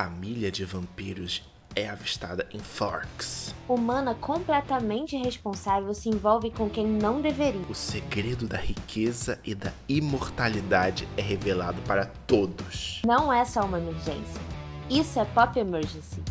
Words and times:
família 0.00 0.50
de 0.50 0.64
vampiros 0.64 1.42
é 1.76 1.86
avistada 1.86 2.48
em 2.54 2.58
Forks. 2.58 3.54
Humana 3.68 4.14
completamente 4.14 5.14
irresponsável 5.14 5.92
se 5.92 6.08
envolve 6.08 6.50
com 6.50 6.70
quem 6.70 6.86
não 6.86 7.20
deveria. 7.20 7.66
O 7.68 7.74
segredo 7.74 8.48
da 8.48 8.56
riqueza 8.56 9.38
e 9.44 9.54
da 9.54 9.70
imortalidade 9.86 11.06
é 11.18 11.20
revelado 11.20 11.82
para 11.82 12.06
todos. 12.26 13.02
Não 13.04 13.30
é 13.30 13.44
só 13.44 13.60
uma 13.66 13.78
emergência. 13.78 14.40
Isso 14.88 15.20
é 15.20 15.24
Pop 15.26 15.60
Emergency. 15.60 16.22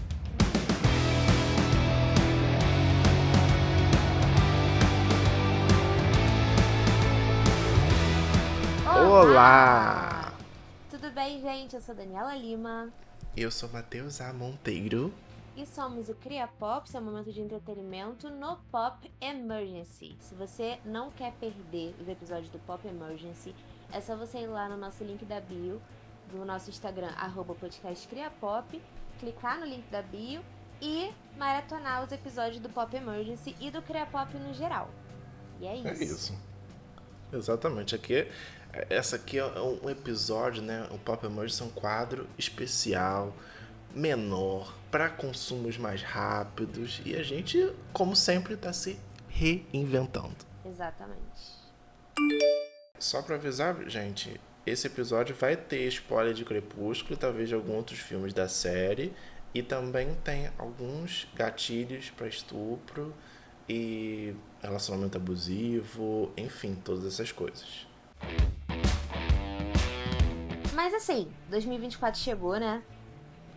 Olá! 8.88 10.34
Tudo 10.90 11.12
bem, 11.12 11.40
gente? 11.40 11.76
Eu 11.76 11.82
sou 11.82 11.94
Daniela 11.94 12.36
Lima. 12.36 12.92
Eu 13.36 13.52
sou 13.52 13.70
Matheus 13.70 14.22
A. 14.22 14.34
Monteiro. 14.34 15.14
E 15.56 15.66
somos 15.66 16.08
o 16.10 16.16
Cria 16.16 16.48
Pop, 16.48 16.90
seu 16.90 17.02
momento 17.02 17.34
de 17.34 17.42
entretenimento 17.42 18.30
no 18.30 18.58
Pop 18.72 19.12
Emergency. 19.20 20.16
Se 20.20 20.34
você 20.36 20.80
não 20.86 21.12
quer 21.12 21.34
perder 21.34 21.96
os 22.00 22.08
episódios 22.08 22.50
do 22.50 22.60
Pop 22.60 22.88
Emergency, 22.88 23.54
é 23.92 24.00
só 24.00 24.16
você 24.16 24.40
ir 24.40 24.48
lá 24.48 24.70
no 24.70 24.78
nosso 24.78 25.04
link 25.04 25.26
da 25.26 25.42
bio, 25.42 25.82
do 26.32 26.46
nosso 26.46 26.70
Instagram, 26.70 27.10
arroba 27.18 27.56
podcastcriapop, 27.56 28.82
clicar 29.20 29.60
no 29.60 29.66
link 29.66 29.86
da 29.90 30.02
bio 30.02 30.42
e 30.82 31.12
maratonar 31.38 32.04
os 32.04 32.12
episódios 32.12 32.62
do 32.62 32.70
Pop 32.70 32.96
Emergency 32.96 33.56
e 33.60 33.70
do 33.70 33.82
Cria 33.82 34.06
Pop 34.06 34.34
no 34.38 34.54
geral. 34.54 34.90
E 35.60 35.68
é 35.68 35.76
isso. 35.76 35.88
É 35.88 36.06
isso. 36.06 36.50
Exatamente. 37.34 37.96
Aqui, 37.96 38.28
essa 38.90 39.16
aqui 39.16 39.38
é 39.38 39.46
um 39.46 39.90
episódio, 39.90 40.62
né? 40.62 40.88
O 40.92 40.98
Pop 40.98 41.26
Emergency 41.26 41.62
é 41.62 41.66
um 41.66 41.70
quadro 41.70 42.28
especial, 42.38 43.36
menor, 43.94 44.74
para 44.92 45.10
consumos 45.10 45.78
mais 45.78 46.02
rápidos. 46.02 47.02
E 47.06 47.16
a 47.16 47.24
gente, 47.24 47.74
como 47.92 48.16
sempre, 48.16 48.54
está 48.54 48.72
se 48.72 49.00
reinventando. 49.28 50.36
Exatamente. 50.66 51.60
Só 53.00 53.22
para 53.22 53.36
avisar, 53.36 53.90
gente, 53.90 54.40
esse 54.66 54.88
episódio 54.88 55.36
vai 55.36 55.56
ter 55.56 55.88
spoiler 55.88 56.34
de 56.34 56.46
Crepúsculo, 56.46 57.18
talvez 57.18 57.50
de 57.50 57.56
alguns 57.56 57.76
outros 57.76 58.00
filmes 58.00 58.34
da 58.34 58.48
série. 58.48 59.14
E 59.54 59.64
também 59.64 60.14
tem 60.24 60.52
alguns 60.60 61.28
gatilhos 61.34 62.12
para 62.12 62.28
estupro 62.28 63.16
e 63.68 64.36
relacionamento 64.62 65.18
abusivo, 65.18 66.32
enfim, 66.38 66.76
todas 66.76 67.06
essas 67.06 67.32
coisas. 67.32 67.88
Mas 70.80 70.94
assim, 70.94 71.30
2024 71.50 72.18
chegou, 72.18 72.58
né? 72.58 72.82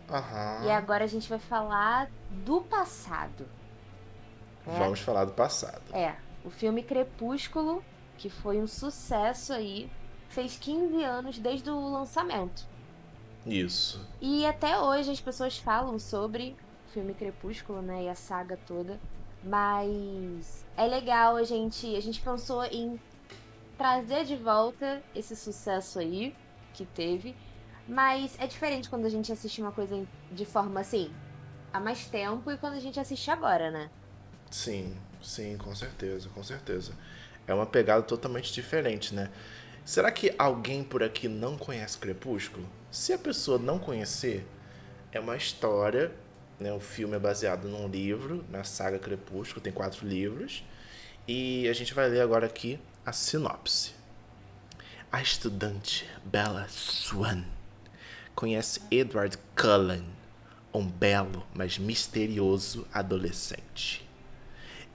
Aham. 0.09 0.65
E 0.65 0.69
agora 0.69 1.05
a 1.05 1.07
gente 1.07 1.29
vai 1.29 1.39
falar 1.39 2.11
do 2.29 2.59
passado. 2.59 3.47
né? 4.65 4.77
Vamos 4.77 4.99
falar 4.99 5.23
do 5.23 5.31
passado. 5.31 5.81
É, 5.93 6.17
o 6.43 6.49
filme 6.49 6.83
Crepúsculo, 6.83 7.81
que 8.17 8.29
foi 8.29 8.57
um 8.57 8.67
sucesso 8.67 9.53
aí, 9.53 9.89
fez 10.27 10.57
15 10.57 11.01
anos 11.01 11.39
desde 11.39 11.69
o 11.69 11.93
lançamento. 11.93 12.67
Isso. 13.45 14.05
E 14.19 14.45
até 14.45 14.77
hoje 14.77 15.09
as 15.09 15.21
pessoas 15.21 15.57
falam 15.57 15.97
sobre 15.99 16.57
o 16.89 16.91
filme 16.91 17.13
Crepúsculo, 17.13 17.81
né, 17.81 18.03
e 18.03 18.09
a 18.09 18.15
saga 18.15 18.59
toda. 18.67 18.99
Mas 19.41 20.65
é 20.75 20.85
legal 20.85 21.37
a 21.37 21.43
gente, 21.43 21.95
a 21.95 22.01
gente 22.01 22.19
pensou 22.19 22.65
em 22.65 22.99
trazer 23.77 24.25
de 24.25 24.35
volta 24.35 25.01
esse 25.15 25.37
sucesso 25.37 25.99
aí 25.99 26.35
que 26.73 26.85
teve. 26.85 27.35
Mas 27.87 28.35
é 28.39 28.47
diferente 28.47 28.89
quando 28.89 29.05
a 29.05 29.09
gente 29.09 29.31
assiste 29.31 29.61
uma 29.61 29.71
coisa 29.71 30.05
de 30.31 30.45
forma 30.45 30.79
assim, 30.79 31.11
há 31.71 31.79
mais 31.79 32.05
tempo 32.05 32.49
e 32.51 32.57
quando 32.57 32.75
a 32.75 32.79
gente 32.79 32.99
assiste 32.99 33.29
agora, 33.29 33.69
né? 33.69 33.89
Sim, 34.49 34.95
sim, 35.21 35.57
com 35.57 35.75
certeza, 35.75 36.29
com 36.29 36.43
certeza. 36.43 36.93
É 37.45 37.53
uma 37.53 37.65
pegada 37.65 38.01
totalmente 38.03 38.53
diferente, 38.53 39.13
né? 39.13 39.29
Será 39.83 40.11
que 40.11 40.33
alguém 40.37 40.81
por 40.83 41.03
aqui 41.03 41.27
não 41.27 41.57
conhece 41.57 41.97
Crepúsculo? 41.97 42.65
Se 42.89 43.11
a 43.11 43.17
pessoa 43.17 43.59
não 43.59 43.77
conhecer, 43.77 44.47
é 45.11 45.19
uma 45.19 45.35
história, 45.35 46.11
né? 46.59 46.71
O 46.71 46.79
filme 46.79 47.15
é 47.15 47.19
baseado 47.19 47.67
num 47.67 47.87
livro, 47.87 48.45
na 48.49 48.63
saga 48.63 48.97
Crepúsculo, 48.97 49.59
tem 49.59 49.73
quatro 49.73 50.07
livros. 50.07 50.63
E 51.27 51.67
a 51.67 51.73
gente 51.73 51.93
vai 51.93 52.07
ler 52.07 52.21
agora 52.21 52.45
aqui 52.45 52.79
a 53.05 53.11
sinopse. 53.11 53.93
A 55.13 55.21
estudante 55.21 56.09
Bella 56.25 56.65
Swan 56.67 57.43
conhece 58.33 58.81
Edward 58.89 59.37
Cullen, 59.55 60.03
um 60.73 60.87
belo, 60.87 61.45
mas 61.53 61.77
misterioso 61.77 62.87
adolescente. 62.91 64.09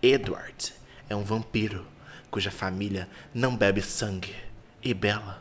Edward 0.03 0.75
é 1.09 1.15
um 1.15 1.23
vampiro 1.23 1.87
cuja 2.33 2.51
família 2.51 3.09
não 3.33 3.57
bebe 3.57 3.81
sangue 3.81 4.35
e 4.83 4.93
Bella, 4.93 5.41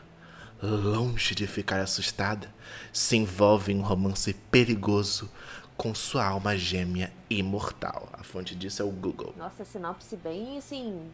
longe 0.62 1.34
de 1.34 1.48
ficar 1.48 1.80
assustada, 1.80 2.48
se 2.92 3.16
envolve 3.16 3.72
em 3.72 3.80
um 3.80 3.82
romance 3.82 4.32
perigoso 4.32 5.28
com 5.76 5.92
sua 5.92 6.24
alma 6.24 6.56
gêmea 6.56 7.12
imortal. 7.28 8.08
A 8.12 8.22
fonte 8.22 8.54
disso 8.54 8.80
é 8.80 8.84
o 8.84 8.92
Google. 8.92 9.34
Nossa, 9.36 9.64
sinopse 9.64 10.16
bem 10.16 10.56
assim. 10.56 11.10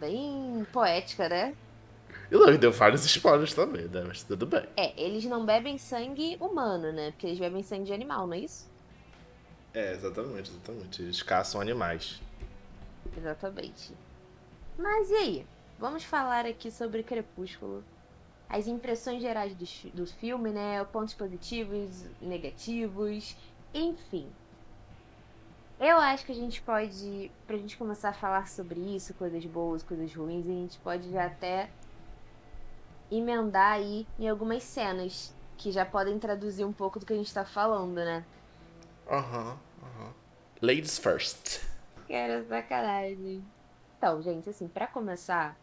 bem 0.00 0.66
poética, 0.72 1.28
né? 1.28 1.54
E 2.30 2.36
logo 2.36 2.56
deu 2.58 2.70
vários 2.70 3.04
spoilers 3.04 3.54
também, 3.54 3.88
né? 3.88 4.04
Mas 4.06 4.22
tudo 4.22 4.46
bem. 4.46 4.64
É, 4.76 5.00
eles 5.00 5.24
não 5.24 5.44
bebem 5.44 5.76
sangue 5.78 6.36
humano, 6.40 6.92
né? 6.92 7.10
Porque 7.10 7.26
eles 7.26 7.38
bebem 7.40 7.62
sangue 7.62 7.84
de 7.84 7.92
animal, 7.92 8.26
não 8.26 8.34
é 8.34 8.40
isso? 8.40 8.70
É, 9.74 9.92
exatamente, 9.92 10.50
exatamente. 10.50 11.02
Eles 11.02 11.22
caçam 11.22 11.60
animais. 11.60 12.20
Exatamente. 13.16 13.92
Mas 14.78 15.10
e 15.10 15.14
aí? 15.14 15.46
Vamos 15.78 16.04
falar 16.04 16.46
aqui 16.46 16.70
sobre 16.70 17.02
Crepúsculo. 17.02 17.82
As 18.48 18.66
impressões 18.68 19.20
gerais 19.20 19.54
do, 19.54 19.90
do 19.90 20.06
filme, 20.06 20.50
né? 20.50 20.84
Pontos 20.84 21.14
positivos, 21.14 22.04
negativos, 22.20 23.36
enfim. 23.74 24.28
Eu 25.80 25.96
acho 25.96 26.26
que 26.26 26.32
a 26.32 26.34
gente 26.34 26.60
pode, 26.60 27.30
pra 27.46 27.56
gente 27.56 27.76
começar 27.76 28.10
a 28.10 28.12
falar 28.12 28.46
sobre 28.46 28.78
isso, 28.94 29.14
coisas 29.14 29.44
boas, 29.46 29.82
coisas 29.82 30.14
ruins, 30.14 30.46
a 30.46 30.50
gente 30.50 30.78
pode 30.80 31.10
já 31.10 31.24
até 31.24 31.70
emendar 33.10 33.72
aí 33.72 34.06
em 34.18 34.28
algumas 34.28 34.62
cenas 34.62 35.34
que 35.56 35.70
já 35.70 35.84
podem 35.84 36.18
traduzir 36.18 36.64
um 36.64 36.72
pouco 36.72 36.98
do 36.98 37.06
que 37.06 37.12
a 37.12 37.16
gente 37.16 37.32
tá 37.32 37.44
falando, 37.44 37.94
né? 37.96 38.24
Aham, 39.08 39.58
aham. 39.82 40.14
Ladies 40.62 40.98
first. 40.98 41.60
Cara, 42.08 42.44
sacanagem. 42.44 43.44
Então, 43.98 44.22
gente, 44.22 44.48
assim, 44.48 44.68
pra 44.68 44.86
começar, 44.86 45.56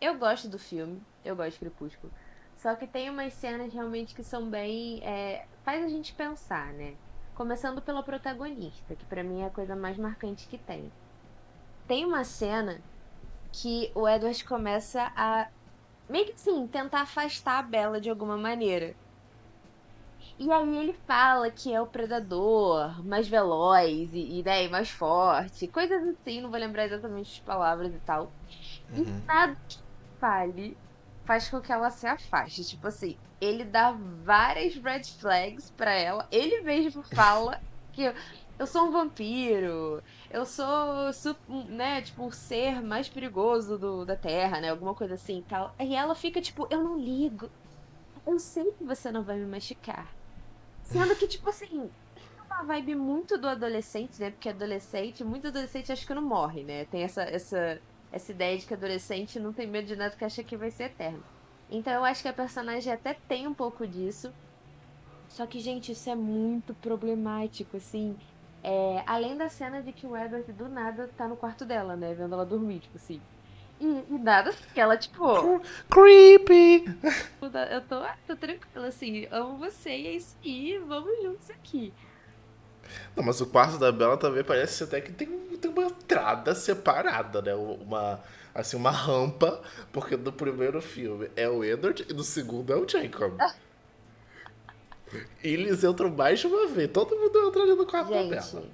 eu 0.00 0.18
gosto 0.18 0.48
do 0.48 0.58
filme, 0.58 1.02
eu 1.24 1.36
gosto 1.36 1.52
de 1.52 1.58
Crepúsculo. 1.60 2.12
Só 2.56 2.74
que 2.74 2.86
tem 2.86 3.10
umas 3.10 3.32
cenas 3.34 3.72
realmente 3.72 4.14
que 4.14 4.24
são 4.24 4.48
bem. 4.48 5.00
é, 5.02 5.46
faz 5.62 5.84
a 5.84 5.88
gente 5.88 6.14
pensar, 6.14 6.72
né? 6.72 6.94
Começando 7.34 7.82
pela 7.82 8.02
protagonista, 8.02 8.94
que 8.94 9.04
pra 9.04 9.22
mim 9.24 9.42
é 9.42 9.46
a 9.46 9.50
coisa 9.50 9.74
mais 9.76 9.98
marcante 9.98 10.46
que 10.48 10.56
tem. 10.56 10.90
Tem 11.86 12.04
uma 12.04 12.24
cena 12.24 12.80
que 13.52 13.90
o 13.94 14.08
Edward 14.08 14.44
começa 14.44 15.12
a. 15.16 15.48
meio 16.08 16.26
que 16.26 16.32
assim, 16.34 16.68
tentar 16.68 17.02
afastar 17.02 17.58
a 17.60 17.62
Bella 17.62 18.00
de 18.00 18.10
alguma 18.10 18.36
maneira. 18.38 18.94
E 20.38 20.50
aí 20.50 20.76
ele 20.78 20.92
fala 21.06 21.50
que 21.50 21.72
é 21.72 21.80
o 21.80 21.90
predador 21.90 23.04
mais 23.06 23.28
veloz 23.28 23.88
e, 24.12 24.40
e 24.40 24.42
né, 24.42 24.64
e 24.64 24.68
mais 24.68 24.90
forte, 24.90 25.68
coisas 25.70 26.02
assim, 26.08 26.40
não 26.40 26.50
vou 26.50 26.58
lembrar 26.58 26.84
exatamente 26.86 27.30
as 27.38 27.40
palavras 27.42 27.94
e 27.94 28.00
tal. 28.00 28.34
E 28.92 29.04
Uhum. 29.06 29.28
nada 29.28 29.56
que 29.68 29.76
fale 30.20 30.80
faz 31.26 31.48
com 31.50 31.60
que 31.60 31.72
ela 31.72 31.90
se 31.90 32.06
afaste. 32.06 32.62
Tipo 32.64 32.88
assim, 32.88 33.18
ele 33.40 33.64
dá 33.64 33.92
várias 34.24 34.74
red 34.76 35.02
flags 35.20 35.72
pra 35.76 35.92
ela, 35.94 36.26
ele 36.32 36.62
mesmo 36.62 37.02
fala 37.14 37.58
que 37.92 38.02
eu, 38.58 38.66
sou 38.66 38.88
um 38.88 38.92
vampiro, 38.92 40.02
eu 40.30 40.44
sou, 40.46 40.66
né, 41.68 42.02
tipo, 42.02 42.26
o 42.26 42.32
ser 42.32 42.82
mais 42.82 43.08
perigoso 43.08 43.78
do, 43.78 44.04
da 44.04 44.16
Terra, 44.16 44.60
né, 44.60 44.70
alguma 44.70 44.94
coisa 44.94 45.14
assim 45.14 45.40
e 45.40 45.44
tal. 45.44 45.74
E 45.80 45.94
ela 45.94 46.14
fica 46.14 46.40
tipo, 46.40 46.66
eu 46.70 46.82
não 46.82 46.98
ligo, 46.98 47.50
eu 48.26 48.38
sei 48.38 48.64
que 48.72 48.84
você 48.84 49.10
não 49.12 49.24
vai 49.24 49.38
me 49.38 49.46
machucar. 49.46 50.14
Sendo 50.82 51.16
que, 51.16 51.26
tipo 51.28 51.48
assim, 51.48 51.90
uma 52.50 52.64
vibe 52.66 52.94
muito 52.94 53.38
do 53.38 53.48
adolescente, 53.48 54.20
né? 54.20 54.30
Porque 54.30 54.48
adolescente, 54.48 55.24
muito 55.24 55.48
adolescente 55.48 55.92
acho 55.92 56.06
que 56.06 56.14
não 56.14 56.22
morre, 56.22 56.64
né? 56.64 56.84
Tem 56.86 57.02
essa, 57.02 57.22
essa, 57.22 57.80
essa 58.12 58.32
ideia 58.32 58.58
de 58.58 58.66
que 58.66 58.74
adolescente 58.74 59.40
não 59.40 59.52
tem 59.52 59.66
medo 59.66 59.86
de 59.86 59.96
nada 59.96 60.16
que 60.16 60.24
acha 60.24 60.44
que 60.44 60.56
vai 60.56 60.70
ser 60.70 60.84
eterno. 60.84 61.22
Então 61.68 61.92
eu 61.92 62.04
acho 62.04 62.22
que 62.22 62.28
a 62.28 62.32
personagem 62.32 62.92
até 62.92 63.14
tem 63.28 63.46
um 63.48 63.54
pouco 63.54 63.86
disso. 63.86 64.32
Só 65.28 65.46
que, 65.46 65.58
gente, 65.58 65.92
isso 65.92 66.08
é 66.10 66.14
muito 66.14 66.74
problemático, 66.76 67.76
assim. 67.76 68.16
É, 68.66 69.02
além 69.06 69.36
da 69.36 69.50
cena 69.50 69.82
de 69.82 69.92
que 69.92 70.06
o 70.06 70.16
Edward 70.16 70.50
do 70.54 70.70
nada 70.70 71.10
tá 71.18 71.28
no 71.28 71.36
quarto 71.36 71.66
dela, 71.66 71.94
né? 71.94 72.14
Vendo 72.14 72.32
ela 72.32 72.46
dormir, 72.46 72.80
tipo 72.80 72.96
assim. 72.96 73.20
E, 73.78 73.84
e 74.08 74.18
nada 74.18 74.50
assim, 74.50 74.64
ela, 74.74 74.96
tipo, 74.96 75.60
Creepy! 75.90 76.84
eu 77.70 77.80
tô, 77.82 78.00
tô 78.26 78.36
tranquila, 78.36 78.86
assim, 78.86 79.26
amo 79.30 79.58
você 79.58 79.90
e 79.90 80.06
é 80.06 80.12
isso 80.12 80.34
aí, 80.42 80.78
vamos 80.78 81.22
juntos 81.22 81.50
aqui. 81.50 81.92
Não, 83.14 83.22
mas 83.22 83.38
o 83.42 83.46
quarto 83.46 83.78
da 83.78 83.92
Bela 83.92 84.16
também 84.16 84.42
parece 84.42 84.84
até 84.84 84.98
que 85.00 85.12
tem, 85.12 85.28
tem 85.58 85.70
uma 85.70 85.84
entrada 85.84 86.54
separada, 86.54 87.42
né? 87.42 87.54
Uma, 87.54 88.20
assim, 88.54 88.76
uma 88.76 88.90
rampa, 88.90 89.60
porque 89.92 90.16
no 90.16 90.32
primeiro 90.32 90.80
filme 90.80 91.30
é 91.36 91.48
o 91.48 91.62
Edward 91.62 92.06
e 92.08 92.14
no 92.14 92.22
segundo 92.22 92.72
é 92.72 92.76
o 92.76 92.88
Jacob. 92.88 93.38
Eles 95.42 95.84
entram 95.84 96.10
mais 96.10 96.40
de 96.40 96.46
uma 96.46 96.66
vez. 96.66 96.90
Todo 96.92 97.16
mundo 97.16 97.48
entra 97.48 97.62
ali 97.62 97.74
no 97.74 97.86
quarto. 97.86 98.12
Gente, 98.12 98.72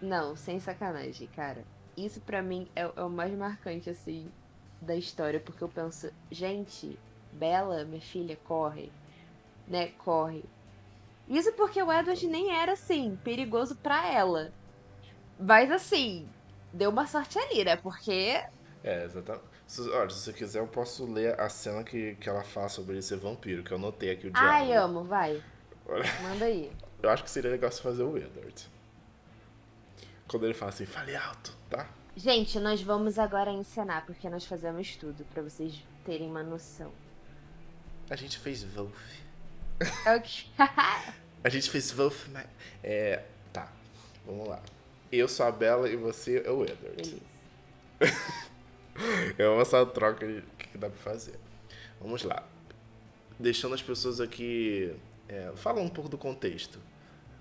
não, 0.00 0.36
sem 0.36 0.60
sacanagem, 0.60 1.28
cara. 1.34 1.64
Isso 1.96 2.20
pra 2.20 2.42
mim 2.42 2.68
é, 2.76 2.82
é 2.82 3.02
o 3.02 3.08
mais 3.08 3.32
marcante, 3.36 3.88
assim, 3.88 4.30
da 4.80 4.94
história, 4.94 5.40
porque 5.40 5.64
eu 5.64 5.68
penso, 5.68 6.10
gente, 6.30 6.98
Bela, 7.32 7.84
minha 7.84 8.00
filha, 8.00 8.38
corre. 8.44 8.92
Né, 9.66 9.88
corre. 10.04 10.44
Isso 11.28 11.52
porque 11.52 11.82
o 11.82 11.92
Edward 11.92 12.26
nem 12.26 12.52
era, 12.54 12.72
assim, 12.72 13.18
perigoso 13.24 13.74
pra 13.76 14.06
ela. 14.12 14.52
Mas, 15.38 15.70
assim, 15.70 16.28
deu 16.72 16.90
uma 16.90 17.06
sorte 17.06 17.38
ali, 17.38 17.64
né? 17.64 17.76
Porque 17.76 18.44
É, 18.84 19.04
exatamente. 19.04 19.44
Se, 19.66 19.80
olha, 19.90 20.10
se 20.10 20.20
você 20.20 20.32
quiser, 20.32 20.60
eu 20.60 20.68
posso 20.68 21.04
ler 21.12 21.38
a 21.40 21.48
cena 21.48 21.82
que, 21.82 22.14
que 22.16 22.28
ela 22.28 22.44
fala 22.44 22.68
sobre 22.68 22.94
ele 22.94 23.02
ser 23.02 23.16
vampiro, 23.16 23.64
que 23.64 23.72
eu 23.72 23.78
notei 23.78 24.12
aqui 24.12 24.28
o 24.28 24.30
diálogo. 24.30 24.54
Ai, 24.54 24.72
amo, 24.74 25.02
vai. 25.02 25.42
Manda 26.22 26.44
aí. 26.44 26.70
Eu 27.02 27.10
acho 27.10 27.22
que 27.24 27.30
seria 27.30 27.50
legal 27.50 27.70
você 27.70 27.82
fazer 27.82 28.02
o 28.02 28.16
Edward. 28.16 28.68
Quando 30.26 30.44
ele 30.44 30.54
fala 30.54 30.70
assim, 30.70 30.86
fale 30.86 31.14
alto, 31.14 31.56
tá? 31.70 31.88
Gente, 32.16 32.58
nós 32.58 32.82
vamos 32.82 33.18
agora 33.18 33.50
encenar, 33.50 34.04
porque 34.06 34.28
nós 34.28 34.44
fazemos 34.44 34.96
tudo, 34.96 35.24
pra 35.32 35.42
vocês 35.42 35.74
terem 36.04 36.28
uma 36.28 36.42
noção. 36.42 36.90
A 38.10 38.16
gente 38.16 38.38
fez 38.38 38.64
Wolf. 38.64 38.96
Ok. 40.06 40.46
A 41.44 41.48
gente 41.48 41.70
fez 41.70 41.92
Wolf, 41.92 42.26
mas... 42.28 42.46
É, 42.82 43.22
tá, 43.52 43.70
vamos 44.24 44.48
lá. 44.48 44.60
Eu 45.12 45.28
sou 45.28 45.46
a 45.46 45.52
Bela 45.52 45.88
e 45.88 45.96
você 45.96 46.42
é 46.44 46.50
o 46.50 46.64
Edward. 46.64 47.22
É 49.36 49.46
uma 49.46 49.60
essa 49.60 49.84
troca 49.84 50.26
que 50.26 50.42
que 50.76 50.78
dá 50.78 50.90
pra 50.90 50.98
fazer. 50.98 51.38
Vamos 52.00 52.22
lá. 52.22 52.46
Deixando 53.38 53.74
as 53.74 53.82
pessoas 53.82 54.20
aqui. 54.20 54.94
É, 55.28 55.52
fala 55.56 55.80
um 55.80 55.88
pouco 55.88 56.08
do 56.08 56.18
contexto. 56.18 56.78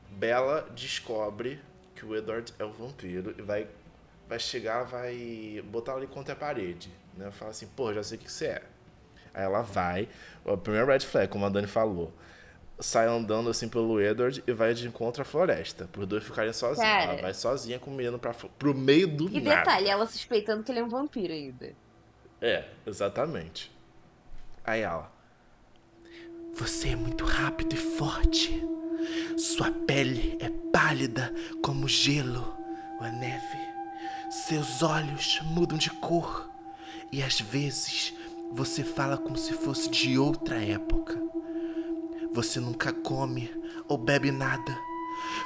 Bella 0.10 0.68
descobre 0.76 1.60
que 1.96 2.06
o 2.06 2.16
Edward 2.16 2.54
é 2.58 2.64
o 2.64 2.72
vampiro 2.72 3.36
e 3.38 3.42
vai, 3.42 3.68
vai 4.28 4.40
chegar, 4.40 4.84
vai 4.84 5.64
botar 5.66 5.96
ali 5.96 6.08
contra 6.08 6.34
a 6.34 6.38
parede. 6.38 6.90
Né? 7.16 7.30
Fala 7.32 7.52
assim, 7.52 7.68
pô, 7.68 7.94
já 7.94 8.04
sei 8.04 8.18
o 8.18 8.22
que 8.22 8.32
você 8.32 8.48
é. 8.48 8.64
Aí 9.34 9.44
ela 9.44 9.62
vai, 9.62 10.08
a 10.46 10.56
primeira 10.58 10.86
red 10.86 11.02
flag, 11.02 11.28
como 11.30 11.46
a 11.46 11.50
Dani 11.50 11.68
falou, 11.68 12.14
sai 12.80 13.08
andando 13.08 13.50
assim 13.50 13.68
pelo 13.68 14.02
Edward 14.02 14.44
e 14.48 14.52
vai 14.54 14.74
de 14.74 14.88
encontro 14.88 15.22
à 15.22 15.26
floresta. 15.26 15.88
Por 15.92 16.06
dois 16.06 16.24
ficarem 16.24 16.54
sozinhos. 16.54 16.90
Cara. 16.90 17.14
Ela 17.14 17.22
vai 17.22 17.34
sozinha 17.34 17.78
com 17.80 17.92
o 17.92 17.94
menino 17.94 18.18
pra, 18.18 18.34
pro 18.34 18.74
meio 18.74 19.08
do 19.08 19.30
E 19.30 19.42
nada. 19.42 19.60
detalhe, 19.60 19.88
ela 19.90 20.06
suspeitando 20.06 20.64
que 20.64 20.72
ele 20.72 20.80
é 20.80 20.84
um 20.84 20.90
vampiro 20.90 21.34
ainda. 21.34 21.74
É, 22.42 22.66
exatamente. 22.86 23.72
Aí 24.64 24.82
ela. 24.82 25.12
Você 26.58 26.90
é 26.90 26.96
muito 26.96 27.26
rápido 27.26 27.74
e 27.74 27.78
forte. 27.78 28.66
Sua 29.38 29.70
pele 29.72 30.38
é 30.40 30.50
pálida 30.72 31.34
como 31.62 31.88
gelo 31.88 32.46
ou 32.98 33.06
a 33.06 33.12
neve. 33.12 33.58
Seus 34.30 34.82
olhos 34.82 35.42
mudam 35.44 35.78
de 35.78 35.90
cor. 35.90 36.50
E 37.12 37.22
às 37.22 37.42
vezes 37.42 38.14
você 38.54 38.86
fala 38.86 39.18
como 39.18 39.38
se 39.38 39.52
fosse 39.52 39.90
de 39.90 40.18
outra 40.18 40.56
época. 40.64 41.22
Você 42.32 42.60
nunca 42.62 42.94
come 42.94 43.52
ou 43.90 43.98
bebe 43.98 44.32
nada. 44.32 44.78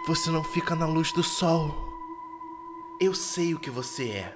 Você 0.05 0.29
não 0.29 0.44
fica 0.44 0.75
na 0.75 0.85
luz 0.85 1.12
do 1.13 1.23
sol. 1.23 1.75
Eu 3.01 3.15
sei 3.15 3.55
o 3.55 3.59
que 3.59 3.71
você 3.71 4.09
é. 4.09 4.33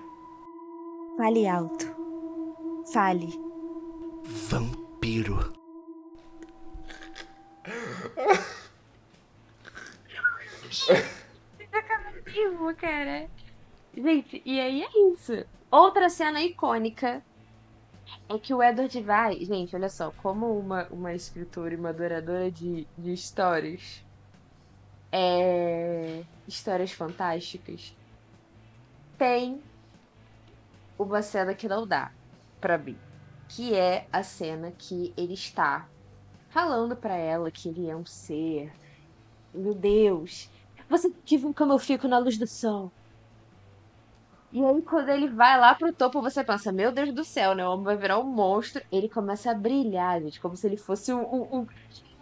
Fale 1.18 1.48
alto. 1.48 1.86
Fale. 2.92 3.40
Vampiro. 4.24 5.63
Vivo, 12.26 12.76
cara. 12.76 13.30
Gente, 13.96 14.42
e 14.46 14.60
aí 14.60 14.84
é 14.84 15.12
isso. 15.12 15.46
Outra 15.72 16.10
cena 16.10 16.42
icônica 16.42 17.24
é 18.28 18.38
que 18.38 18.54
o 18.54 18.62
Edward 18.62 19.02
vai. 19.02 19.44
Gente, 19.46 19.76
olha 19.76 19.90
só, 19.90 20.12
como 20.12 20.58
uma, 20.58 20.88
uma 20.90 21.14
escritora 21.14 21.74
e 21.74 21.78
uma 21.78 21.90
adoradora 21.90 22.52
de, 22.52 22.88
de 22.98 23.14
histórias. 23.14 24.04
É. 25.12 26.24
Histórias 26.48 26.92
fantásticas. 26.92 27.96
Tem 29.18 29.62
uma 30.98 31.22
cena 31.22 31.54
que 31.54 31.68
não 31.68 31.88
dá 31.88 32.12
pra 32.60 32.78
mim. 32.78 32.98
Que 33.48 33.76
é 33.76 34.08
a 34.12 34.24
cena 34.24 34.72
que 34.72 35.14
ele 35.16 35.34
está 35.34 35.88
falando 36.54 36.96
pra 36.96 37.16
ela 37.16 37.50
que 37.50 37.68
ele 37.68 37.90
é 37.90 37.96
um 37.96 38.06
ser. 38.06 38.72
Meu 39.54 39.74
Deus, 39.74 40.50
você 40.88 41.12
que 41.26 41.38
viu 41.38 41.54
como 41.54 41.74
eu 41.74 41.80
fico 41.80 42.08
na 42.08 42.20
luz 42.20 42.38
do 42.38 42.48
sol. 42.48 42.92
E 44.52 44.64
aí, 44.64 44.82
quando 44.84 45.10
ele 45.10 45.28
vai 45.28 45.60
lá 45.60 45.74
pro 45.74 45.92
topo, 45.92 46.22
você 46.22 46.44
pensa, 46.44 46.72
meu 46.72 46.92
Deus 46.92 47.12
do 47.12 47.24
céu, 47.24 47.56
né? 47.56 47.68
O 47.68 47.72
homem 47.72 47.86
vai 47.86 47.98
virar 47.98 48.20
um 48.20 48.24
monstro. 48.24 48.84
Ele 48.92 49.10
começa 49.10 49.50
a 49.50 49.56
brilhar, 49.56 50.22
gente, 50.22 50.40
como 50.40 50.56
se 50.56 50.68
ele 50.68 50.78
fosse 50.78 51.12
um. 51.12 51.22
um, 51.22 51.58
um 51.58 51.68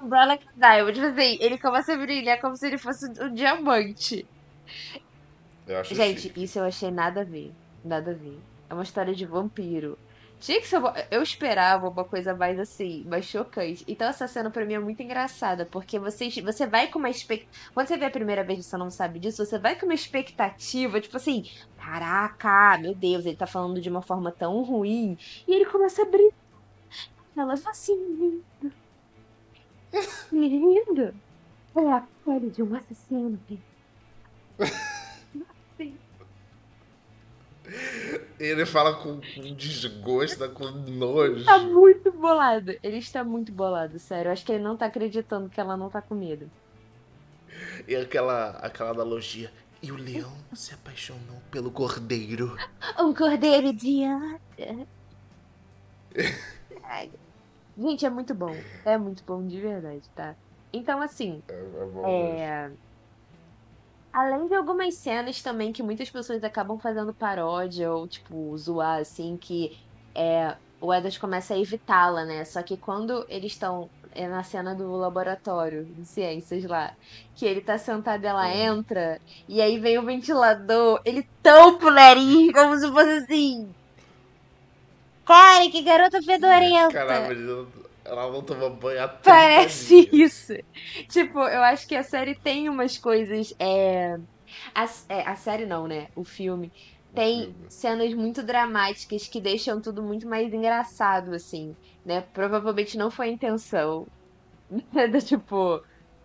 Umbrella 0.02 0.40
Diamond. 0.56 0.94
Tipo 0.94 1.08
assim, 1.08 1.38
ele 1.42 1.58
começa 1.58 1.94
a 1.94 1.98
brilhar 1.98 2.40
como 2.40 2.56
se 2.56 2.66
ele 2.68 2.78
fosse 2.78 3.06
um 3.22 3.34
diamante. 3.34 4.26
Gente, 5.84 6.22
chique. 6.22 6.44
isso 6.44 6.58
eu 6.58 6.64
achei 6.64 6.90
nada 6.90 7.22
a 7.22 7.26
ver. 7.26 7.54
Nada 7.84 8.12
a 8.12 8.14
ver. 8.14 8.40
É 8.70 8.74
uma 8.74 8.84
história 8.84 9.14
de 9.14 9.26
vampiro. 9.26 9.98
Tinha 10.42 10.60
que 10.60 10.68
ser. 10.68 10.78
uma- 10.80 10.94
Eu 11.12 11.22
esperava 11.22 11.88
uma 11.90 12.06
coisa 12.08 12.36
mais 12.36 12.60
assim, 12.60 13.06
mais 13.08 13.26
chocante. 13.26 13.84
Então 13.88 14.08
essa 14.08 14.28
cena 14.28 14.52
pra 14.52 14.66
mim 14.66 14.74
é 14.74 14.80
muito 14.80 15.02
engraçada, 15.04 15.68
porque 15.72 16.00
você, 16.00 16.30
você 16.42 16.68
vai 16.68 16.90
com 16.90 17.00
uma 17.00 17.10
expectativa. 17.10 17.52
Quando 17.74 17.88
você 17.88 17.98
vê 17.98 18.06
a 18.06 18.12
primeira 18.12 18.44
vez 18.46 18.60
e 18.60 18.64
você 18.64 18.78
não 18.78 18.90
sabe 18.90 19.20
disso, 19.20 19.46
você 19.46 19.60
vai 19.60 19.78
com 19.80 19.86
uma 19.86 19.94
expectativa, 19.96 21.00
tipo 21.02 21.16
assim, 21.18 21.44
caraca, 21.78 22.78
meu 22.80 22.96
Deus, 22.96 23.26
ele 23.26 23.38
tá 23.38 23.48
falando 23.48 23.80
de 23.82 23.90
uma 23.90 24.02
forma 24.02 24.34
tão 24.36 24.64
ruim. 24.64 25.16
E 25.48 25.54
ele 25.54 25.66
começa 25.66 26.02
a 26.04 26.06
brilhar. 26.10 26.32
Ela 27.38 27.58
fala 27.58 27.72
assim, 27.72 27.94
lindo. 27.94 28.46
Lindo. 30.32 31.08
É 31.78 31.92
a 31.94 32.08
pele 32.24 32.52
de 32.52 32.64
um 32.64 32.76
assassino. 32.76 33.40
Ele 38.40 38.66
fala 38.66 38.96
com, 38.96 39.22
com 39.22 39.56
desgosto, 39.56 40.50
com 40.52 40.66
nojo. 40.66 41.46
tá 41.46 41.60
muito 41.60 42.12
bolado. 42.12 42.74
Ele 42.84 42.98
está 42.98 43.24
muito 43.24 43.52
bolado, 43.52 43.98
sério. 44.00 44.30
Eu 44.30 44.34
acho 44.34 44.46
que 44.46 44.52
ele 44.52 44.64
não 44.64 44.76
tá 44.76 44.88
acreditando 44.88 45.50
que 45.50 45.60
ela 45.60 45.78
não 45.78 45.90
tá 45.90 46.02
com 46.02 46.16
medo. 46.16 46.50
E 47.88 47.96
aquela, 47.96 48.52
aquela 48.58 48.92
analogia. 48.92 49.52
E 49.82 49.92
o 49.92 49.96
leão 49.96 50.32
se 50.54 50.74
apaixonou 50.74 51.42
pelo 51.50 51.72
cordeiro. 51.72 52.56
Um 53.00 53.14
cordeiro 53.14 53.68
idiota. 53.68 54.88
Ai. 56.84 57.10
Gente, 57.78 58.06
é 58.06 58.10
muito 58.10 58.34
bom. 58.36 58.56
É 58.86 58.98
muito 58.98 59.24
bom 59.24 59.46
de 59.46 59.60
verdade, 59.60 60.04
tá? 60.16 60.36
Então, 60.74 61.02
assim, 61.02 61.42
É, 61.48 61.54
é 61.54 61.86
bom 61.86 62.02
mesmo. 62.34 62.78
Além 64.14 64.48
de 64.48 64.56
algumas 64.56 64.96
cenas 64.96 65.42
também 65.42 65.72
que 65.72 65.82
muitas 65.82 66.10
pessoas 66.10 66.44
acabam 66.44 66.78
fazendo 66.78 67.14
paródia 67.14 67.92
ou, 67.92 68.08
tipo, 68.08 68.58
zoar, 68.58 69.00
assim, 69.00 69.38
que 69.38 69.78
é, 70.14 70.56
o 70.82 70.94
Edward 70.94 71.20
começa 71.20 71.54
a 71.54 71.60
evitá-la, 71.60 72.26
né? 72.26 72.44
Só 72.44 72.62
que 72.62 72.76
quando 72.76 73.26
eles 73.30 73.54
estão 73.54 73.90
é 74.14 74.28
na 74.28 74.44
cena 74.44 74.76
do 74.76 74.92
laboratório 74.98 75.86
de 75.86 76.06
ciências 76.06 76.66
lá, 76.66 76.94
que 77.36 77.46
ele 77.46 77.62
tá 77.62 77.78
sentado 77.78 78.24
e 78.24 78.28
ela 78.28 78.54
entra, 78.54 79.22
e 79.48 79.62
aí 79.62 79.80
vem 79.80 79.98
o 79.98 80.06
ventilador, 80.06 81.02
ele 81.06 81.26
tampa 81.42 81.88
o 81.88 81.92
nariz, 81.92 82.52
como 82.52 82.78
se 82.78 82.92
fosse 82.92 83.10
assim. 83.10 83.74
Cara, 85.26 85.70
que 85.70 85.82
garota 85.82 86.22
fedorenta! 86.22 86.92
Caramba, 86.92 87.34
ela 88.04 88.32
não 88.32 88.42
toma 88.42 88.70
banho 88.70 89.04
há 89.04 89.08
30 89.08 89.22
Parece 89.24 90.10
isso. 90.12 90.54
Tipo, 91.10 91.40
eu 91.40 91.62
acho 91.64 91.88
que 91.88 91.96
a 91.96 92.04
série 92.04 92.36
tem 92.36 92.70
umas 92.70 92.98
coisas. 92.98 93.54
É... 93.60 94.18
A, 94.74 94.86
é, 95.10 95.28
a 95.28 95.36
série 95.36 95.66
não, 95.66 95.88
né? 95.88 96.08
O 96.16 96.24
filme. 96.24 96.72
Tem 97.14 97.54
cenas 97.68 98.14
muito 98.14 98.42
dramáticas 98.42 99.28
que 99.28 99.42
deixam 99.42 99.82
tudo 99.82 100.02
muito 100.02 100.28
mais 100.28 100.54
engraçado, 100.54 101.34
assim, 101.34 101.76
né? 102.06 102.22
Provavelmente 102.34 102.98
não 102.98 103.12
foi 103.12 103.28
a 103.28 103.32
intenção. 103.32 104.08
Do 104.70 105.22
tipo, 105.22 105.82